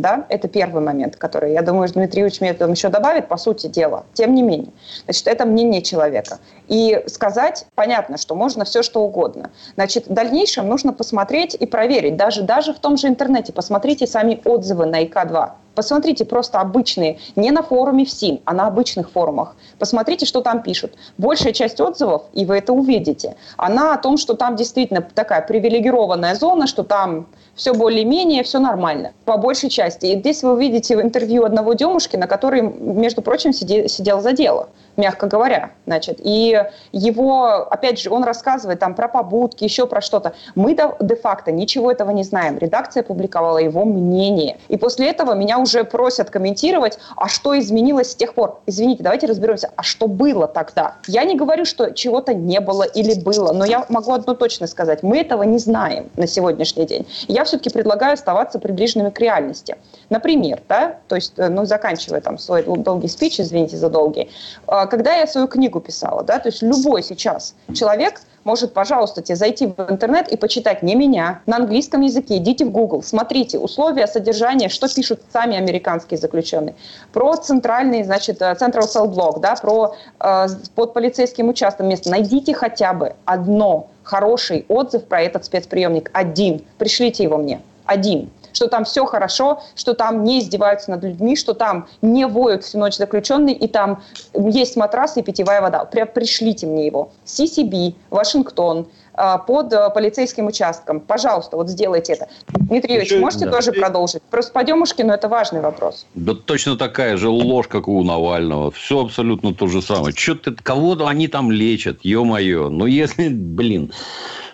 [0.00, 0.24] Да?
[0.30, 4.06] Это первый момент, который, я думаю, Дмитрий Ильич мне там еще добавит, по сути дела.
[4.14, 4.72] Тем не менее.
[5.04, 6.38] Значит, это мнение человека.
[6.70, 9.50] И сказать, понятно, что можно все, что угодно.
[9.74, 12.16] Значит, в дальнейшем нужно посмотреть и проверить.
[12.16, 15.50] Даже, даже в том же интернете посмотрите сами отзывы на ИК-2.
[15.74, 19.56] Посмотрите просто обычные, не на форуме в СИН, а на обычных форумах.
[19.78, 20.94] Посмотрите, что там пишут.
[21.18, 26.34] Большая часть отзывов, и вы это увидите, она о том, что там действительно такая привилегированная
[26.34, 30.06] зона, что там все более-менее, все нормально, по большей части.
[30.06, 34.68] И здесь вы увидите в интервью одного Демушкина, который, между прочим, сидел, сидел за дело
[35.00, 35.70] мягко говоря.
[35.86, 40.34] Значит, и его, опять же, он рассказывает там про побудки, еще про что-то.
[40.54, 42.58] Мы де-факто ничего этого не знаем.
[42.58, 44.58] Редакция публиковала его мнение.
[44.68, 48.60] И после этого меня уже просят комментировать, а что изменилось с тех пор.
[48.66, 50.96] Извините, давайте разберемся, а что было тогда?
[51.06, 55.02] Я не говорю, что чего-то не было или было, но я могу одно точно сказать.
[55.02, 57.06] Мы этого не знаем на сегодняшний день.
[57.28, 59.76] я все-таки предлагаю оставаться приближенными к реальности.
[60.10, 64.30] Например, да, то есть, э, ну, заканчивая там свой долгий спич, извините за долгий,
[64.66, 69.36] а, когда я свою книгу писала, да, то есть любой сейчас человек может, пожалуйста, тебе
[69.36, 74.06] зайти в интернет и почитать не меня, на английском языке, идите в Google, смотрите условия
[74.06, 76.74] содержания, что пишут сами американские заключенные,
[77.12, 82.54] про центральный, значит, э, Central Cell Block, да, про э, под полицейским участком место, найдите
[82.54, 88.84] хотя бы одно хороший отзыв про этот спецприемник, один, пришлите его мне, один что там
[88.84, 93.54] все хорошо, что там не издеваются над людьми, что там не воют всю ночь заключенные,
[93.54, 94.02] и там
[94.34, 95.84] есть матрасы и питьевая вода.
[95.84, 97.10] Прям пришлите мне его.
[97.24, 101.00] CCB, Вашингтон, а, под э, полицейским участком.
[101.00, 102.28] Пожалуйста, вот сделайте это.
[102.48, 103.52] Дмитрий Юрьевич, можете да.
[103.52, 104.22] тоже продолжить?
[104.30, 106.06] Просто по Демушкину это важный вопрос.
[106.14, 108.70] Да точно такая же ложь, как у Навального.
[108.70, 110.14] Все абсолютно то же самое.
[110.16, 112.70] Что ты, кого-то они там лечат, ё-моё.
[112.70, 113.92] Ну, если, блин,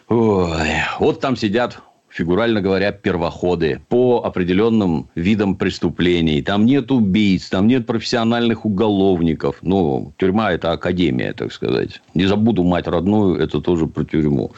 [0.08, 0.68] Ой,
[1.00, 1.78] вот там сидят
[2.16, 6.40] фигурально говоря, первоходы по определенным видам преступлений.
[6.42, 9.58] Там нет убийц, там нет профессиональных уголовников.
[9.62, 12.00] Ну, тюрьма– это академия, так сказать.
[12.14, 14.52] Не забуду мать родную, это тоже про тюрьму.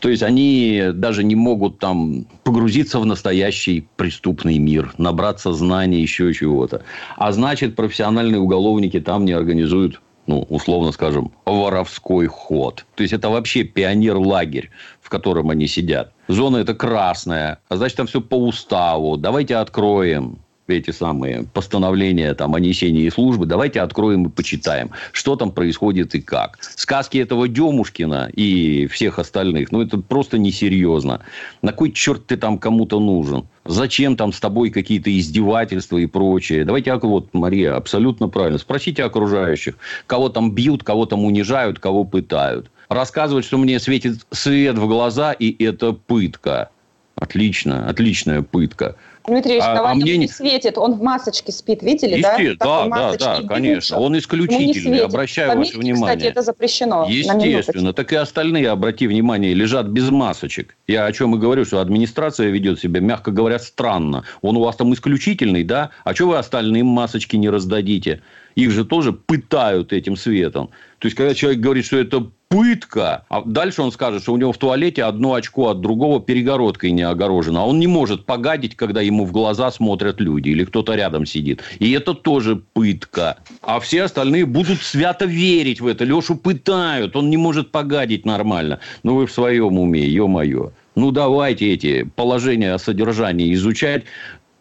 [0.00, 6.34] То есть, они даже не могут там погрузиться в настоящий преступный мир, набраться знаний, еще
[6.34, 6.82] чего-то.
[7.16, 12.84] А значит, профессиональные уголовники там не организуют ну, условно скажем, воровской ход.
[12.94, 16.12] То есть, это вообще пионер-лагерь, в котором они сидят.
[16.28, 19.16] Зона это красная, а значит, там все по уставу.
[19.16, 20.38] Давайте откроем
[20.76, 26.20] эти самые постановления там, о несении службы, давайте откроем и почитаем, что там происходит и
[26.20, 26.58] как.
[26.76, 31.20] Сказки этого Демушкина и всех остальных, ну, это просто несерьезно.
[31.62, 33.46] На кой черт ты там кому-то нужен?
[33.64, 36.64] Зачем там с тобой какие-то издевательства и прочее?
[36.64, 38.58] Давайте, вот, Мария, абсолютно правильно.
[38.58, 39.76] Спросите окружающих,
[40.06, 42.70] кого там бьют, кого там унижают, кого пытают.
[42.88, 46.70] Рассказывать, что мне светит свет в глаза, и это пытка.
[47.16, 48.96] Отлично, отличная пытка.
[49.28, 52.36] Дмитрий а, а мне не светит, он в масочке спит, видели, да?
[52.58, 56.16] Да, да, да, конечно, он исключительный, обращаю Пометьте, ваше внимание.
[56.16, 57.06] кстати, это запрещено.
[57.08, 60.76] Естественно, так и остальные, обрати внимание, лежат без масочек.
[60.86, 64.24] Я о чем и говорю, что администрация ведет себя, мягко говоря, странно.
[64.42, 65.90] Он у вас там исключительный, да?
[66.04, 68.22] А что вы остальным масочки не раздадите?
[68.54, 70.70] Их же тоже пытают этим светом.
[70.98, 74.52] То есть, когда человек говорит, что это пытка, а дальше он скажет, что у него
[74.52, 77.62] в туалете одно очко от другого перегородкой не огорожено.
[77.62, 81.62] А он не может погадить, когда ему в глаза смотрят люди или кто-то рядом сидит.
[81.78, 83.38] И это тоже пытка.
[83.62, 86.04] А все остальные будут свято верить в это.
[86.04, 88.80] Лешу пытают, он не может погадить нормально.
[89.02, 90.72] Ну, вы в своем уме, ё-моё.
[90.94, 94.04] Ну, давайте эти положения о содержании изучать.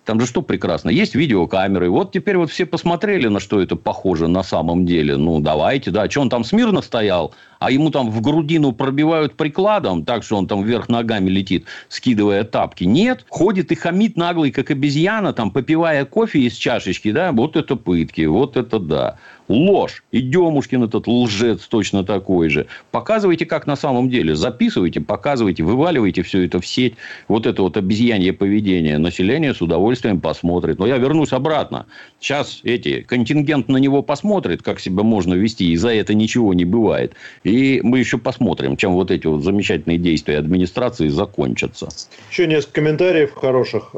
[0.07, 0.89] Там же что прекрасно?
[0.89, 1.89] Есть видеокамеры.
[1.89, 5.17] Вот теперь вот все посмотрели, на что это похоже на самом деле.
[5.17, 6.09] Ну, давайте, да.
[6.09, 7.33] Что он там смирно стоял?
[7.59, 12.43] А ему там в грудину пробивают прикладом, так что он там вверх ногами летит, скидывая
[12.43, 12.83] тапки.
[12.83, 17.75] Нет, ходит и хамит наглый, как обезьяна, там, попивая кофе из чашечки, да, вот это
[17.75, 19.17] пытки, вот это да.
[19.47, 20.03] Ложь.
[20.11, 22.67] И Демушкин этот лжец точно такой же.
[22.91, 24.35] Показывайте, как на самом деле.
[24.35, 26.95] Записывайте, показывайте, вываливайте все это в сеть.
[27.29, 28.97] Вот это вот обезьянье поведение.
[28.97, 30.79] Население с удовольствием посмотрит.
[30.79, 31.85] Но я вернусь обратно.
[32.19, 35.71] Сейчас эти контингент на него посмотрит, как себя можно вести.
[35.71, 37.13] И за это ничего не бывает.
[37.43, 41.89] И мы еще посмотрим, чем вот эти вот замечательные действия администрации закончатся.
[42.31, 43.93] Еще несколько комментариев хороших.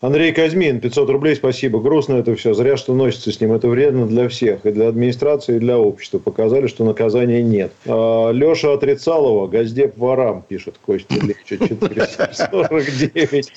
[0.00, 1.80] Андрей Казьмин, 500 рублей, спасибо.
[1.80, 2.54] Грустно это все.
[2.54, 3.52] Зря, что носится с ним.
[3.52, 4.64] Это вредно для всех.
[4.64, 6.18] И для администрации, и для общества.
[6.18, 7.72] Показали, что наказания нет.
[7.86, 13.52] А, Леша Отрицалова, Газдеп ворам, пишет Костя Легче, 449.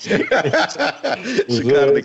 [1.48, 2.02] Шикарный.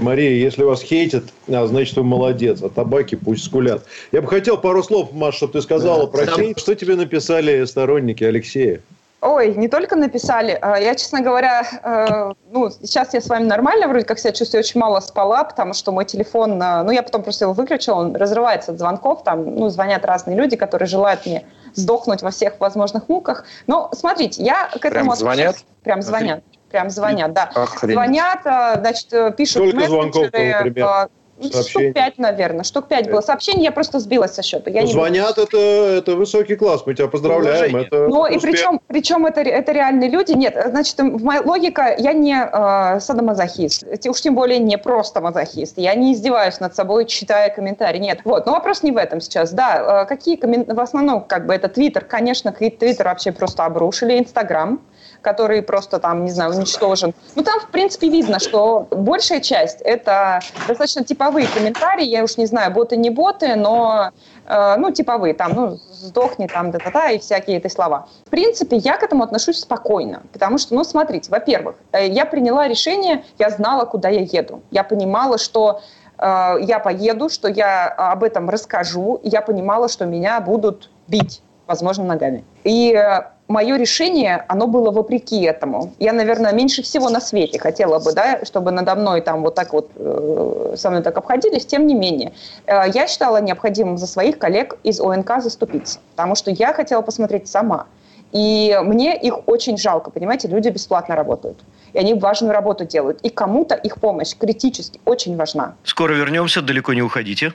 [0.00, 2.62] Мария, если вас хейтят, а, значит, вы молодец.
[2.62, 3.84] А табаки пусть скулят.
[4.12, 6.56] Я бы хотел пару слов, Маш, чтобы ты сказал сказала про Там...
[6.56, 8.80] Что тебе написали сторонники Алексея?
[9.20, 10.58] Ой, не только написали.
[10.60, 14.60] А, я, честно говоря, э, ну, сейчас я с вами нормально, вроде как себя чувствую,
[14.60, 18.14] очень мало спала, потому что мой телефон, э, ну, я потом просто его выключила, он
[18.14, 23.08] разрывается от звонков, там, ну, звонят разные люди, которые желают мне сдохнуть во всех возможных
[23.08, 23.46] муках.
[23.66, 25.06] Но, смотрите, я к этому...
[25.06, 25.56] Прям звонят?
[25.82, 26.44] Прям звонят.
[26.74, 27.50] Прям звонят, да.
[27.54, 27.94] Охренеть.
[27.94, 31.08] Звонят, э, значит, пишут Сколько звонков, например?
[31.40, 31.88] Сообщений.
[31.88, 32.64] Штук пять, наверное.
[32.64, 34.70] Штук пять было сообщений, я просто сбилась со счета.
[34.70, 37.76] Я ну, звонят, это, это высокий класс, мы тебя поздравляем.
[37.76, 40.32] Это ну, и причем, причем это, это реальные люди.
[40.32, 45.74] Нет, значит, моя логика, я не э, садомазохист, уж тем более не просто мазохист.
[45.76, 47.98] Я не издеваюсь над собой, читая комментарии.
[47.98, 48.46] Нет, вот.
[48.46, 49.52] Но вопрос не в этом сейчас.
[49.52, 54.18] Да, э, какие комментарии, в основном, как бы, это Твиттер, конечно, Твиттер вообще просто обрушили,
[54.18, 54.80] Инстаграм,
[55.24, 57.14] который просто там, не знаю, уничтожен.
[57.34, 62.46] Ну, там, в принципе, видно, что большая часть– это достаточно типовые комментарии, я уж не
[62.46, 64.10] знаю, боты, не боты, но,
[64.46, 68.06] э, ну, типовые, там, ну, сдохни, там, да-да-да, и всякие эти слова.
[68.26, 72.68] В принципе, я к этому отношусь спокойно, потому что, ну, смотрите, во-первых, э, я приняла
[72.68, 74.62] решение, я знала, куда я еду.
[74.70, 75.80] Я понимала, что
[76.18, 82.04] э, я поеду, что я об этом расскажу, я понимала, что меня будут бить, возможно,
[82.04, 82.44] ногами.
[82.64, 85.92] И э, мое решение, оно было вопреки этому.
[85.98, 89.72] Я, наверное, меньше всего на свете хотела бы, да, чтобы надо мной там вот так
[89.72, 91.66] вот э, со мной так обходились.
[91.66, 92.32] Тем не менее,
[92.66, 97.48] э, я считала необходимым за своих коллег из ОНК заступиться, потому что я хотела посмотреть
[97.48, 97.86] сама.
[98.32, 101.56] И мне их очень жалко, понимаете, люди бесплатно работают.
[101.92, 103.20] И они важную работу делают.
[103.20, 105.74] И кому-то их помощь критически очень важна.
[105.84, 107.52] Скоро вернемся, далеко не уходите.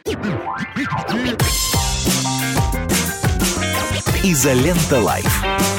[4.24, 5.79] Изолента Live.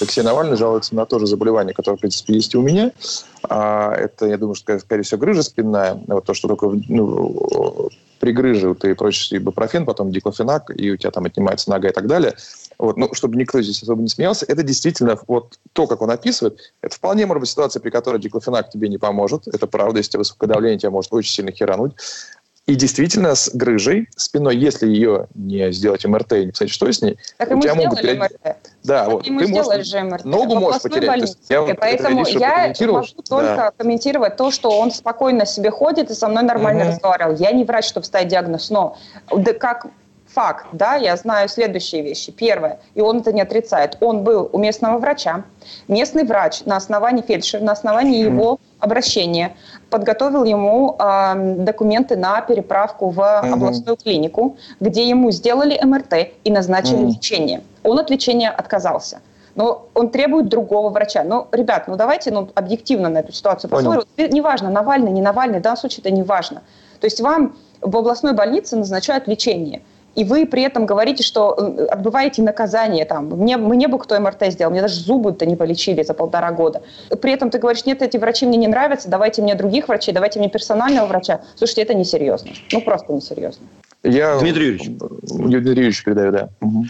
[0.00, 2.92] Алексей Навальный жалуется на то же заболевание, которое, в принципе, есть и у меня.
[3.48, 6.00] А это, я думаю, что, скорее всего, грыжа спинная.
[6.06, 11.10] Вот то, что только ну, при грыже ты прочишь ибупрофен, потом диклофенак, и у тебя
[11.10, 12.34] там отнимается нога и так далее.
[12.78, 16.72] Вот, ну, чтобы никто здесь особо не смеялся, это действительно вот то, как он описывает,
[16.80, 19.48] это вполне может быть ситуация, при которой диклофенак тебе не поможет.
[19.48, 21.94] Это правда, если у тебя высокое давление, тебя может очень сильно херануть.
[22.68, 27.00] И действительно, с грыжей спиной, если ее не сделать МРТ и не посмотреть, что с
[27.00, 28.02] ней, так у тебя могут...
[28.02, 28.30] МРТ.
[28.84, 29.24] Да, так вот.
[29.24, 29.86] Ты можешь...
[29.86, 30.24] же МРТ.
[30.26, 31.06] Ногу можешь потерять.
[31.06, 31.38] Больнице.
[31.48, 33.72] Я вот Поэтому я могу только да.
[33.74, 36.90] комментировать то, что он спокойно себе ходит и со мной нормально угу.
[36.90, 37.36] разговаривал.
[37.36, 38.98] Я не врач, чтобы ставить диагноз, но
[39.34, 39.86] да как
[40.28, 42.32] факт, да, я знаю следующие вещи.
[42.32, 45.44] Первое, и он это не отрицает, он был у местного врача.
[45.88, 49.56] Местный врач на основании фельдшера, на основании его обращения
[49.90, 57.04] подготовил ему э, документы на переправку в областную клинику, где ему сделали МРТ и назначили
[57.04, 57.62] лечение.
[57.82, 59.20] Он от лечения отказался
[59.54, 61.24] но он требует другого врача.
[61.24, 64.04] Ну, ребят, ну давайте ну, объективно на эту ситуацию посмотрим.
[64.16, 66.62] Неважно, Навальный, не Навальный, в данном случае это не важно.
[67.00, 69.82] То есть вам в областной больнице назначают лечение
[70.18, 73.04] и вы при этом говорите, что э, отбываете наказание.
[73.04, 76.82] Там, мне, мне бы кто МРТ сделал, мне даже зубы-то не полечили за полтора года.
[77.22, 80.40] При этом ты говоришь, нет, эти врачи мне не нравятся, давайте мне других врачей, давайте
[80.40, 81.42] мне персонального врача.
[81.54, 82.50] Слушайте, это несерьезно.
[82.72, 83.64] Ну, просто несерьезно.
[84.02, 84.40] Я...
[84.40, 84.88] Дмитрий Юрьевич.
[84.88, 86.48] Дмитрий Юрьевич передаю, да.
[86.62, 86.86] Угу.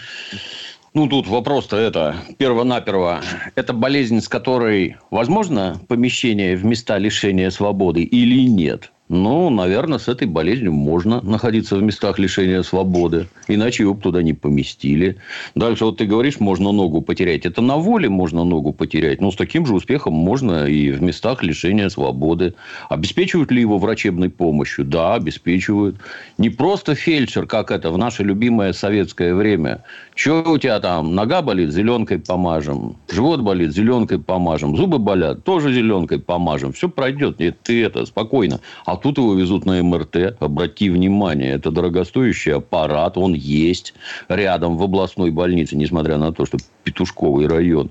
[0.95, 3.21] Ну, тут вопрос-то это, перво-наперво,
[3.57, 8.91] это болезнь, с которой возможно помещение в места лишения свободы или нет?
[9.09, 13.27] Ну, наверное, с этой болезнью можно находиться в местах лишения свободы.
[13.49, 15.17] Иначе его бы туда не поместили.
[15.55, 17.47] Дальше вот ты говоришь, можно ногу потерять.
[17.47, 19.23] Это на воле можно ногу потерять.
[19.23, 22.53] Но с таким же успехом можно и в местах лишения свободы.
[22.91, 24.85] Обеспечивают ли его врачебной помощью?
[24.85, 25.97] Да, обеспечивают.
[26.37, 29.85] Не просто фельдшер, как это в наше любимое советское время.
[30.15, 31.15] Что у тебя там?
[31.15, 32.97] Нога болит, зеленкой помажем.
[33.11, 34.77] Живот болит, зеленкой помажем.
[34.77, 36.75] Зубы болят, тоже зеленкой помажем.
[36.75, 37.39] Все пройдет.
[37.39, 38.61] Нет, ты это, спокойно.
[38.85, 40.37] А тут его везут на МРТ.
[40.41, 43.17] Обрати внимание, это дорогостоящий аппарат.
[43.17, 43.95] Он есть
[44.29, 47.91] рядом в областной больнице, несмотря на то, что Петушковый район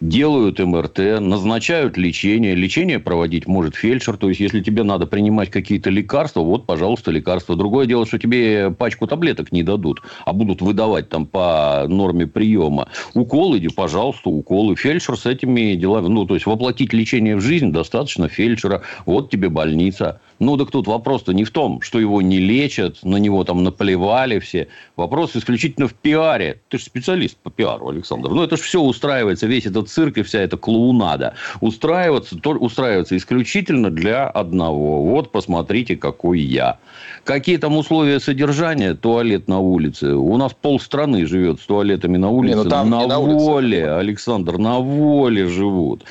[0.00, 2.54] делают МРТ, назначают лечение.
[2.54, 4.16] Лечение проводить может фельдшер.
[4.16, 7.56] То есть, если тебе надо принимать какие-то лекарства, вот, пожалуйста, лекарства.
[7.56, 12.88] Другое дело, что тебе пачку таблеток не дадут, а будут выдавать там по норме приема.
[13.14, 14.76] Уколы, иди, пожалуйста, уколы.
[14.76, 18.82] Фельдшер с этими делами, ну, то есть, воплотить лечение в жизнь достаточно фельдшера.
[19.06, 20.20] Вот тебе больница.
[20.38, 24.38] Ну, так тут вопрос-то не в том, что его не лечат, на него там наплевали
[24.38, 24.68] все.
[24.96, 26.60] Вопрос исключительно в пиаре.
[26.68, 28.30] Ты же специалист по пиару, Александр.
[28.30, 31.34] Ну, это же все устраивается, весь этот цирк и вся эта клоунада.
[31.60, 35.02] Устраиваться, то, устраивается исключительно для одного.
[35.02, 36.78] Вот, посмотрите, какой я.
[37.24, 38.94] Какие там условия содержания?
[38.94, 40.14] Туалет на улице.
[40.14, 42.56] У нас полстраны живет с туалетами на улице.
[42.56, 43.90] Не, ну, там на, на воле, улице.
[43.90, 46.04] Александр, на воле живут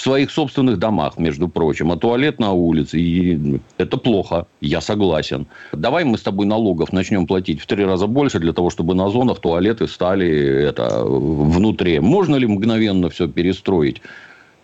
[0.00, 2.98] в своих собственных домах, между прочим, а туалет на улице.
[2.98, 5.46] И это плохо, я согласен.
[5.72, 9.10] Давай мы с тобой налогов начнем платить в три раза больше для того, чтобы на
[9.10, 10.28] зонах туалеты стали
[10.68, 12.00] это, внутри.
[12.00, 14.00] Можно ли мгновенно все перестроить?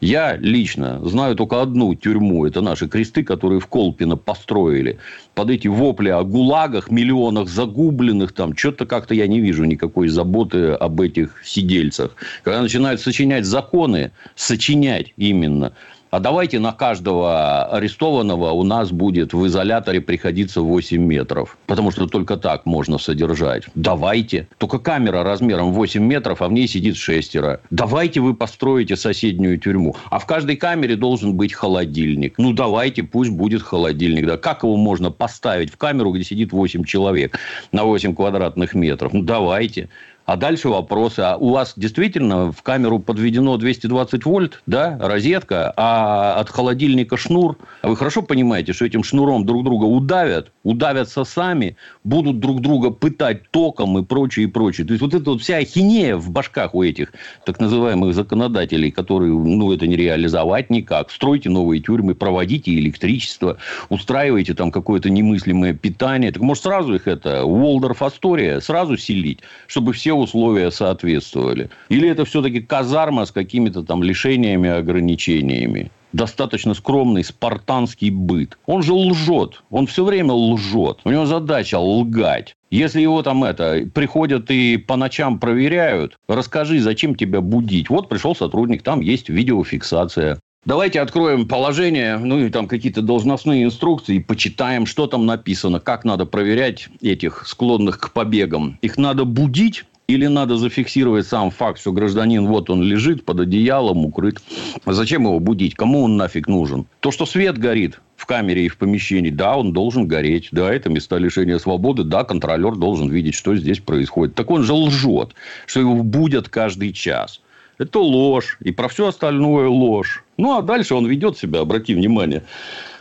[0.01, 2.44] Я лично знаю только одну тюрьму.
[2.44, 4.99] Это наши кресты, которые в Колпино построили.
[5.34, 8.55] Под эти вопли о гулагах, миллионах загубленных там.
[8.55, 12.14] Что-то как-то я не вижу никакой заботы об этих сидельцах.
[12.42, 15.72] Когда начинают сочинять законы, сочинять именно,
[16.16, 21.58] а давайте на каждого арестованного у нас будет в изоляторе приходиться 8 метров.
[21.66, 23.64] Потому что только так можно содержать.
[23.74, 24.48] Давайте.
[24.56, 27.60] Только камера размером 8 метров, а в ней сидит шестеро.
[27.68, 29.94] Давайте вы построите соседнюю тюрьму.
[30.08, 32.36] А в каждой камере должен быть холодильник.
[32.38, 34.26] Ну, давайте, пусть будет холодильник.
[34.26, 37.38] Да как его можно поставить в камеру, где сидит 8 человек
[37.72, 39.12] на 8 квадратных метров?
[39.12, 39.90] Ну, давайте.
[40.27, 41.20] А дальше вопросы.
[41.20, 47.57] А у вас действительно в камеру подведено 220 вольт, да, розетка, а от холодильника шнур.
[47.83, 52.90] А вы хорошо понимаете, что этим шнуром друг друга удавят, удавятся сами, будут друг друга
[52.90, 54.86] пытать током и прочее, и прочее.
[54.86, 57.12] То есть, вот эта вот вся ахинея в башках у этих
[57.44, 61.11] так называемых законодателей, которые, ну, это не реализовать никак.
[61.11, 66.30] Стройте новые тюрьмы, проводите электричество, устраивайте там какое-то немыслимое питание.
[66.30, 71.70] Так может, сразу их это, Уолдорф Астория, сразу селить, чтобы все условия соответствовали?
[71.88, 75.90] Или это все-таки казарма с какими-то там лишениями, ограничениями?
[76.16, 78.58] Достаточно скромный спартанский быт.
[78.66, 79.62] Он же лжет.
[79.70, 80.98] Он все время лжет.
[81.04, 82.54] У него задача лгать.
[82.70, 87.90] Если его там это, приходят и по ночам проверяют, расскажи, зачем тебя будить.
[87.90, 90.40] Вот пришел сотрудник, там есть видеофиксация.
[90.64, 96.26] Давайте откроем положение, ну и там какие-то должностные инструкции, почитаем, что там написано, как надо
[96.26, 98.76] проверять этих склонных к побегам.
[98.82, 104.07] Их надо будить или надо зафиксировать сам факт, что гражданин, вот он лежит под одеялом,
[104.07, 104.40] укрыт.
[104.84, 105.74] Зачем его будить?
[105.74, 106.86] Кому он нафиг нужен?
[107.00, 110.48] То, что свет горит в камере и в помещении, да, он должен гореть.
[110.52, 112.04] Да, это места лишения свободы.
[112.04, 114.34] Да, контролер должен видеть, что здесь происходит.
[114.34, 115.34] Так он же лжет,
[115.66, 117.40] что его будят каждый час.
[117.78, 118.59] Это ложь.
[118.61, 120.22] И про все остальное ложь.
[120.36, 122.44] Ну, а дальше он ведет себя, обрати внимание,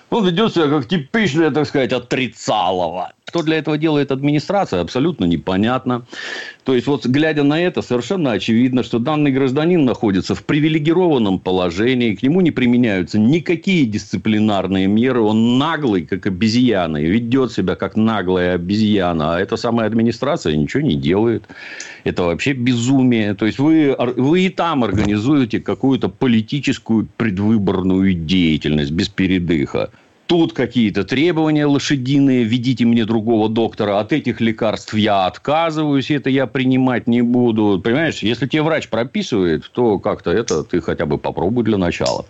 [0.09, 3.13] он ведет себя как типичное, так сказать, отрицалово.
[3.35, 6.05] Что для этого делает администрация, абсолютно непонятно.
[6.63, 12.15] То есть, вот глядя на это, совершенно очевидно, что данный гражданин находится в привилегированном положении,
[12.15, 17.97] к нему не применяются никакие дисциплинарные меры, он наглый, как обезьяна, и ведет себя как
[17.97, 21.43] наглая обезьяна, а эта самая администрация ничего не делает.
[22.05, 23.33] Это вообще безумие.
[23.33, 29.89] То есть, вы, вы и там организуете какую-то политическую предвыборную деятельность без передыха.
[30.27, 36.47] Тут какие-то требования лошадиные, введите мне другого доктора, от этих лекарств я отказываюсь, это я
[36.47, 37.79] принимать не буду.
[37.83, 42.25] Понимаешь, если тебе врач прописывает, то как-то это ты хотя бы попробуй для начала.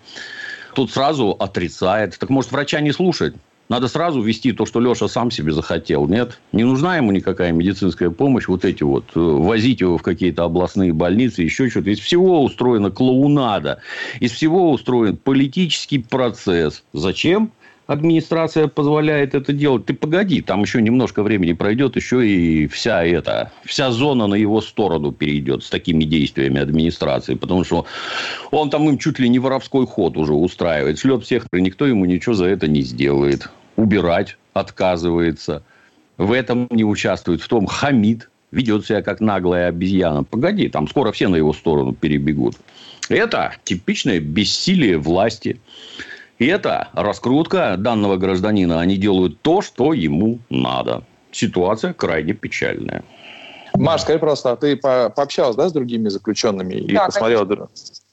[0.73, 2.19] Тут сразу отрицает.
[2.19, 3.33] Так может, врача не слушать?
[3.69, 6.05] Надо сразу ввести то, что Леша сам себе захотел.
[6.07, 8.47] Нет, не нужна ему никакая медицинская помощь.
[8.47, 11.89] Вот эти вот, э, возить его в какие-то областные больницы, еще что-то.
[11.89, 13.79] Из всего устроена клоунада.
[14.19, 16.83] Из всего устроен политический процесс.
[16.93, 17.51] Зачем?
[17.87, 19.85] Администрация позволяет это делать.
[19.85, 24.61] Ты погоди, там еще немножко времени пройдет, еще и вся эта, вся зона на его
[24.61, 27.85] сторону перейдет с такими действиями администрации, потому что
[28.51, 32.05] он там им чуть ли не воровской ход уже устраивает, шлет всех, и никто ему
[32.05, 33.49] ничего за это не сделает.
[33.75, 35.63] Убирать отказывается,
[36.17, 40.23] в этом не участвует, в том хамит, ведет себя как наглая обезьяна.
[40.23, 42.55] Погоди, там скоро все на его сторону перебегут.
[43.09, 45.59] Это типичное бессилие власти.
[46.37, 48.81] И это раскрутка данного гражданина.
[48.81, 51.03] Они делают то, что ему надо.
[51.31, 53.03] Ситуация крайне печальная.
[53.77, 57.45] Маш, скажи просто, а ты пообщалась да, с другими заключенными и да, посмотрела?
[57.45, 57.67] Конечно.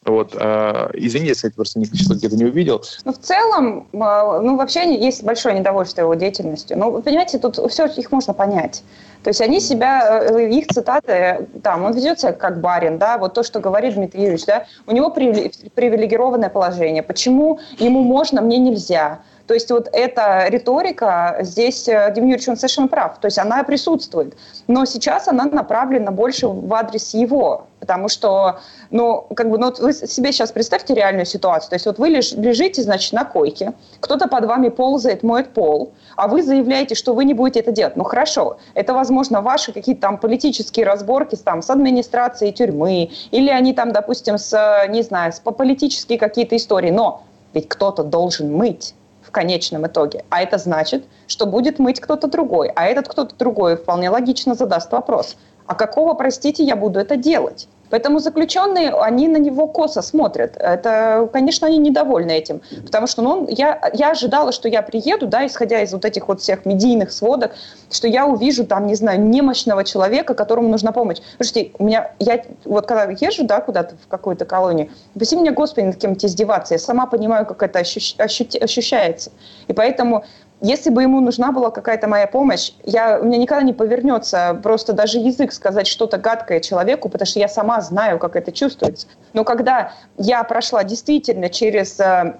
[0.05, 2.83] Вот, э, извини, если я просто что где-то не увидел.
[3.05, 6.77] Ну, в целом, э, ну, вообще есть большое недовольство его деятельностью.
[6.77, 8.83] Ну, понимаете, тут все их можно понять.
[9.23, 13.35] То есть они себя, э, их цитаты, там, он ведет себя как барин, да, вот
[13.35, 17.03] то, что говорит Дмитрий Юрьевич, да, у него привилегированное положение.
[17.03, 19.21] Почему ему можно, мне нельзя?
[19.47, 23.63] То есть вот эта риторика, здесь э, Дим Юрьевич, он совершенно прав, то есть она
[23.65, 24.35] присутствует.
[24.67, 28.61] Но сейчас она направлена больше в адрес его, потому что,
[28.91, 31.71] ну, как бы, ну, вы себе сейчас представьте реальную ситуацию.
[31.71, 36.29] То есть вот вы лежите, значит, на койке, кто-то под вами ползает, моет пол, а
[36.29, 37.97] вы заявляете, что вы не будете это делать.
[37.97, 43.73] Ну, хорошо, это, возможно, ваши какие-то там политические разборки там, с администрацией тюрьмы, или они
[43.75, 47.23] там, допустим, с, не знаю, с политические какие-то истории, но
[47.55, 48.95] ведь кто-то должен мыть
[49.33, 50.25] конечном итоге.
[50.31, 52.71] А это значит, что будет мыть кто-то другой.
[52.77, 55.37] А этот кто-то другой вполне логично задаст вопрос.
[55.67, 57.67] А какого, простите, я буду это делать?
[57.93, 60.57] Поэтому заключенные, они на него косо смотрят.
[60.57, 62.63] Это, конечно, они недовольны этим.
[62.87, 66.41] Потому что ну, я, я ожидала, что я приеду, да, исходя из вот этих вот
[66.41, 67.53] всех медийных сводок,
[67.91, 71.19] что я увижу там, не знаю, немощного человека, которому нужна помощь.
[71.37, 75.85] Слушайте, у меня, я вот когда езжу, да, куда-то в какую-то колонию, спаси меня, Господи,
[75.85, 76.73] над кем-то издеваться.
[76.73, 79.33] Я сама понимаю, как это ощущ, ощути, ощущается.
[79.69, 80.25] И поэтому
[80.63, 84.93] если бы ему нужна была какая-то моя помощь, я, у меня никогда не повернется просто
[84.93, 89.09] даже язык сказать что-то гадкое человеку, потому что я сама знаю, как это чувствуется.
[89.33, 92.37] Но когда я прошла действительно через э,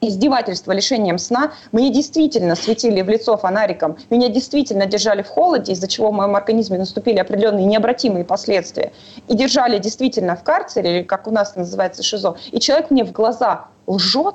[0.00, 1.52] издевательство лишением сна.
[1.72, 6.36] Мне действительно светили в лицо фонариком, меня действительно держали в холоде, из-за чего в моем
[6.36, 8.92] организме наступили определенные необратимые последствия.
[9.28, 12.36] И держали действительно в карцере, как у нас называется ШИЗО.
[12.52, 14.34] И человек мне в глаза лжет,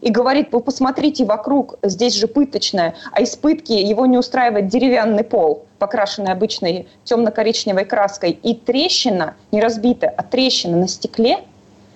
[0.00, 5.24] и говорит, вы посмотрите вокруг, здесь же пыточная, а из пытки его не устраивает деревянный
[5.24, 11.40] пол, покрашенный обычной темно-коричневой краской, и трещина, не разбитая, а трещина на стекле–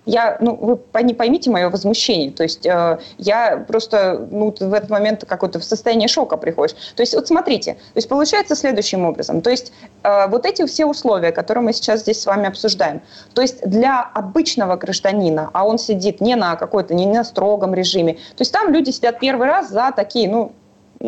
[0.07, 0.57] я, ну,
[0.92, 2.30] вы не поймите мое возмущение.
[2.30, 6.76] То есть э, я просто ну, в этот момент какое-то в состояние шока приходишь.
[6.94, 9.40] То есть вот смотрите, то есть получается следующим образом.
[9.40, 13.02] То есть э, вот эти все условия, которые мы сейчас здесь с вами обсуждаем,
[13.34, 18.14] то есть для обычного гражданина, а он сидит не на какой-то, не на строгом режиме,
[18.14, 20.52] то есть там люди сидят первый раз за такие, ну,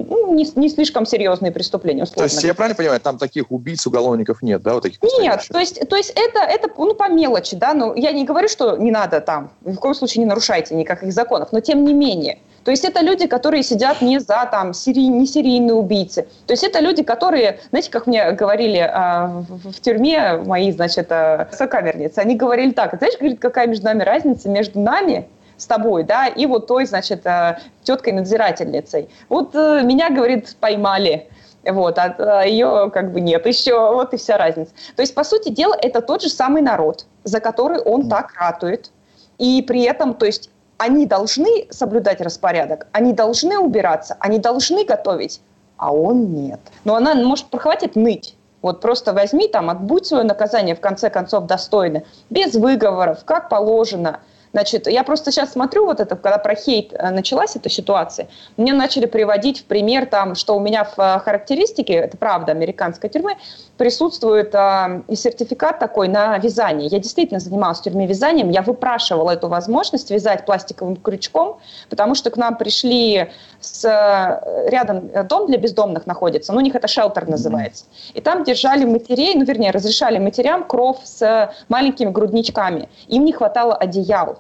[0.05, 2.05] ну, не, не слишком серьезные преступления.
[2.07, 5.01] То есть, я правильно понимаю, там таких убийц, уголовников нет, да, вот таких?
[5.03, 8.49] Нет, то есть, то есть это, это ну, по мелочи, да, но я не говорю,
[8.49, 11.95] что не надо там, ни в коем случае не нарушайте никаких законов, но тем не
[11.95, 12.39] менее.
[12.67, 16.27] То есть это люди, которые сидят не за там серий, не серийные убийцы.
[16.47, 21.07] То есть это люди, которые, знаете, как мне говорили э, в, в тюрьме мои, значит,
[21.11, 26.05] э, сокамерницы, они говорили так, знаешь, говорит, какая между нами разница между нами с тобой,
[26.05, 29.09] да, и вот той, значит, э, теткой-надзирательницей.
[29.29, 31.29] Вот э, меня, говорит, поймали,
[31.65, 34.73] вот, а, а ее как бы нет еще, вот и вся разница.
[34.95, 38.91] То есть, по сути дела, это тот же самый народ, за который он так ратует,
[39.39, 45.41] и при этом, то есть, они должны соблюдать распорядок, они должны убираться, они должны готовить,
[45.79, 46.61] а он нет.
[46.85, 48.37] Но она может прохватит ныть.
[48.61, 54.21] Вот просто возьми там, отбудь свое наказание в конце концов достойно, без выговоров, как положено–
[54.53, 58.73] Значит, я просто сейчас смотрю вот это, когда про хейт э, началась эта ситуация, мне
[58.73, 63.37] начали приводить в пример там, что у меня в э, характеристике, это правда, американской тюрьмы,
[63.77, 66.89] присутствует э, и сертификат такой на вязание.
[66.89, 71.59] Я действительно занималась в тюрьме вязанием, я выпрашивала эту возможность вязать пластиковым крючком,
[71.91, 73.31] потому что к нам пришли
[73.61, 77.85] с, э, рядом дом для бездомных находится, ну, у них это шелтер называется.
[78.15, 82.89] И там держали матерей, ну, вернее, разрешали матерям кров с маленькими грудничками.
[83.09, 84.39] Им не хватало одеял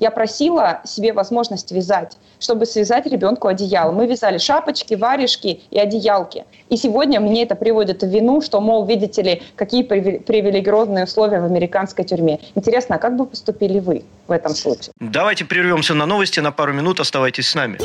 [0.00, 3.92] я просила себе возможность вязать, чтобы связать ребенку одеяло.
[3.92, 6.46] Мы вязали шапочки, варежки и одеялки.
[6.70, 11.44] И сегодня мне это приводит в вину, что, мол, видите ли, какие привилегированные условия в
[11.44, 12.40] американской тюрьме.
[12.54, 14.92] Интересно, а как бы поступили вы в этом случае?
[14.98, 16.98] Давайте прервемся на новости на пару минут.
[16.98, 17.78] Оставайтесь с нами.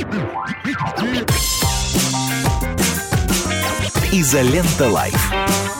[4.13, 5.75] Изолента Live.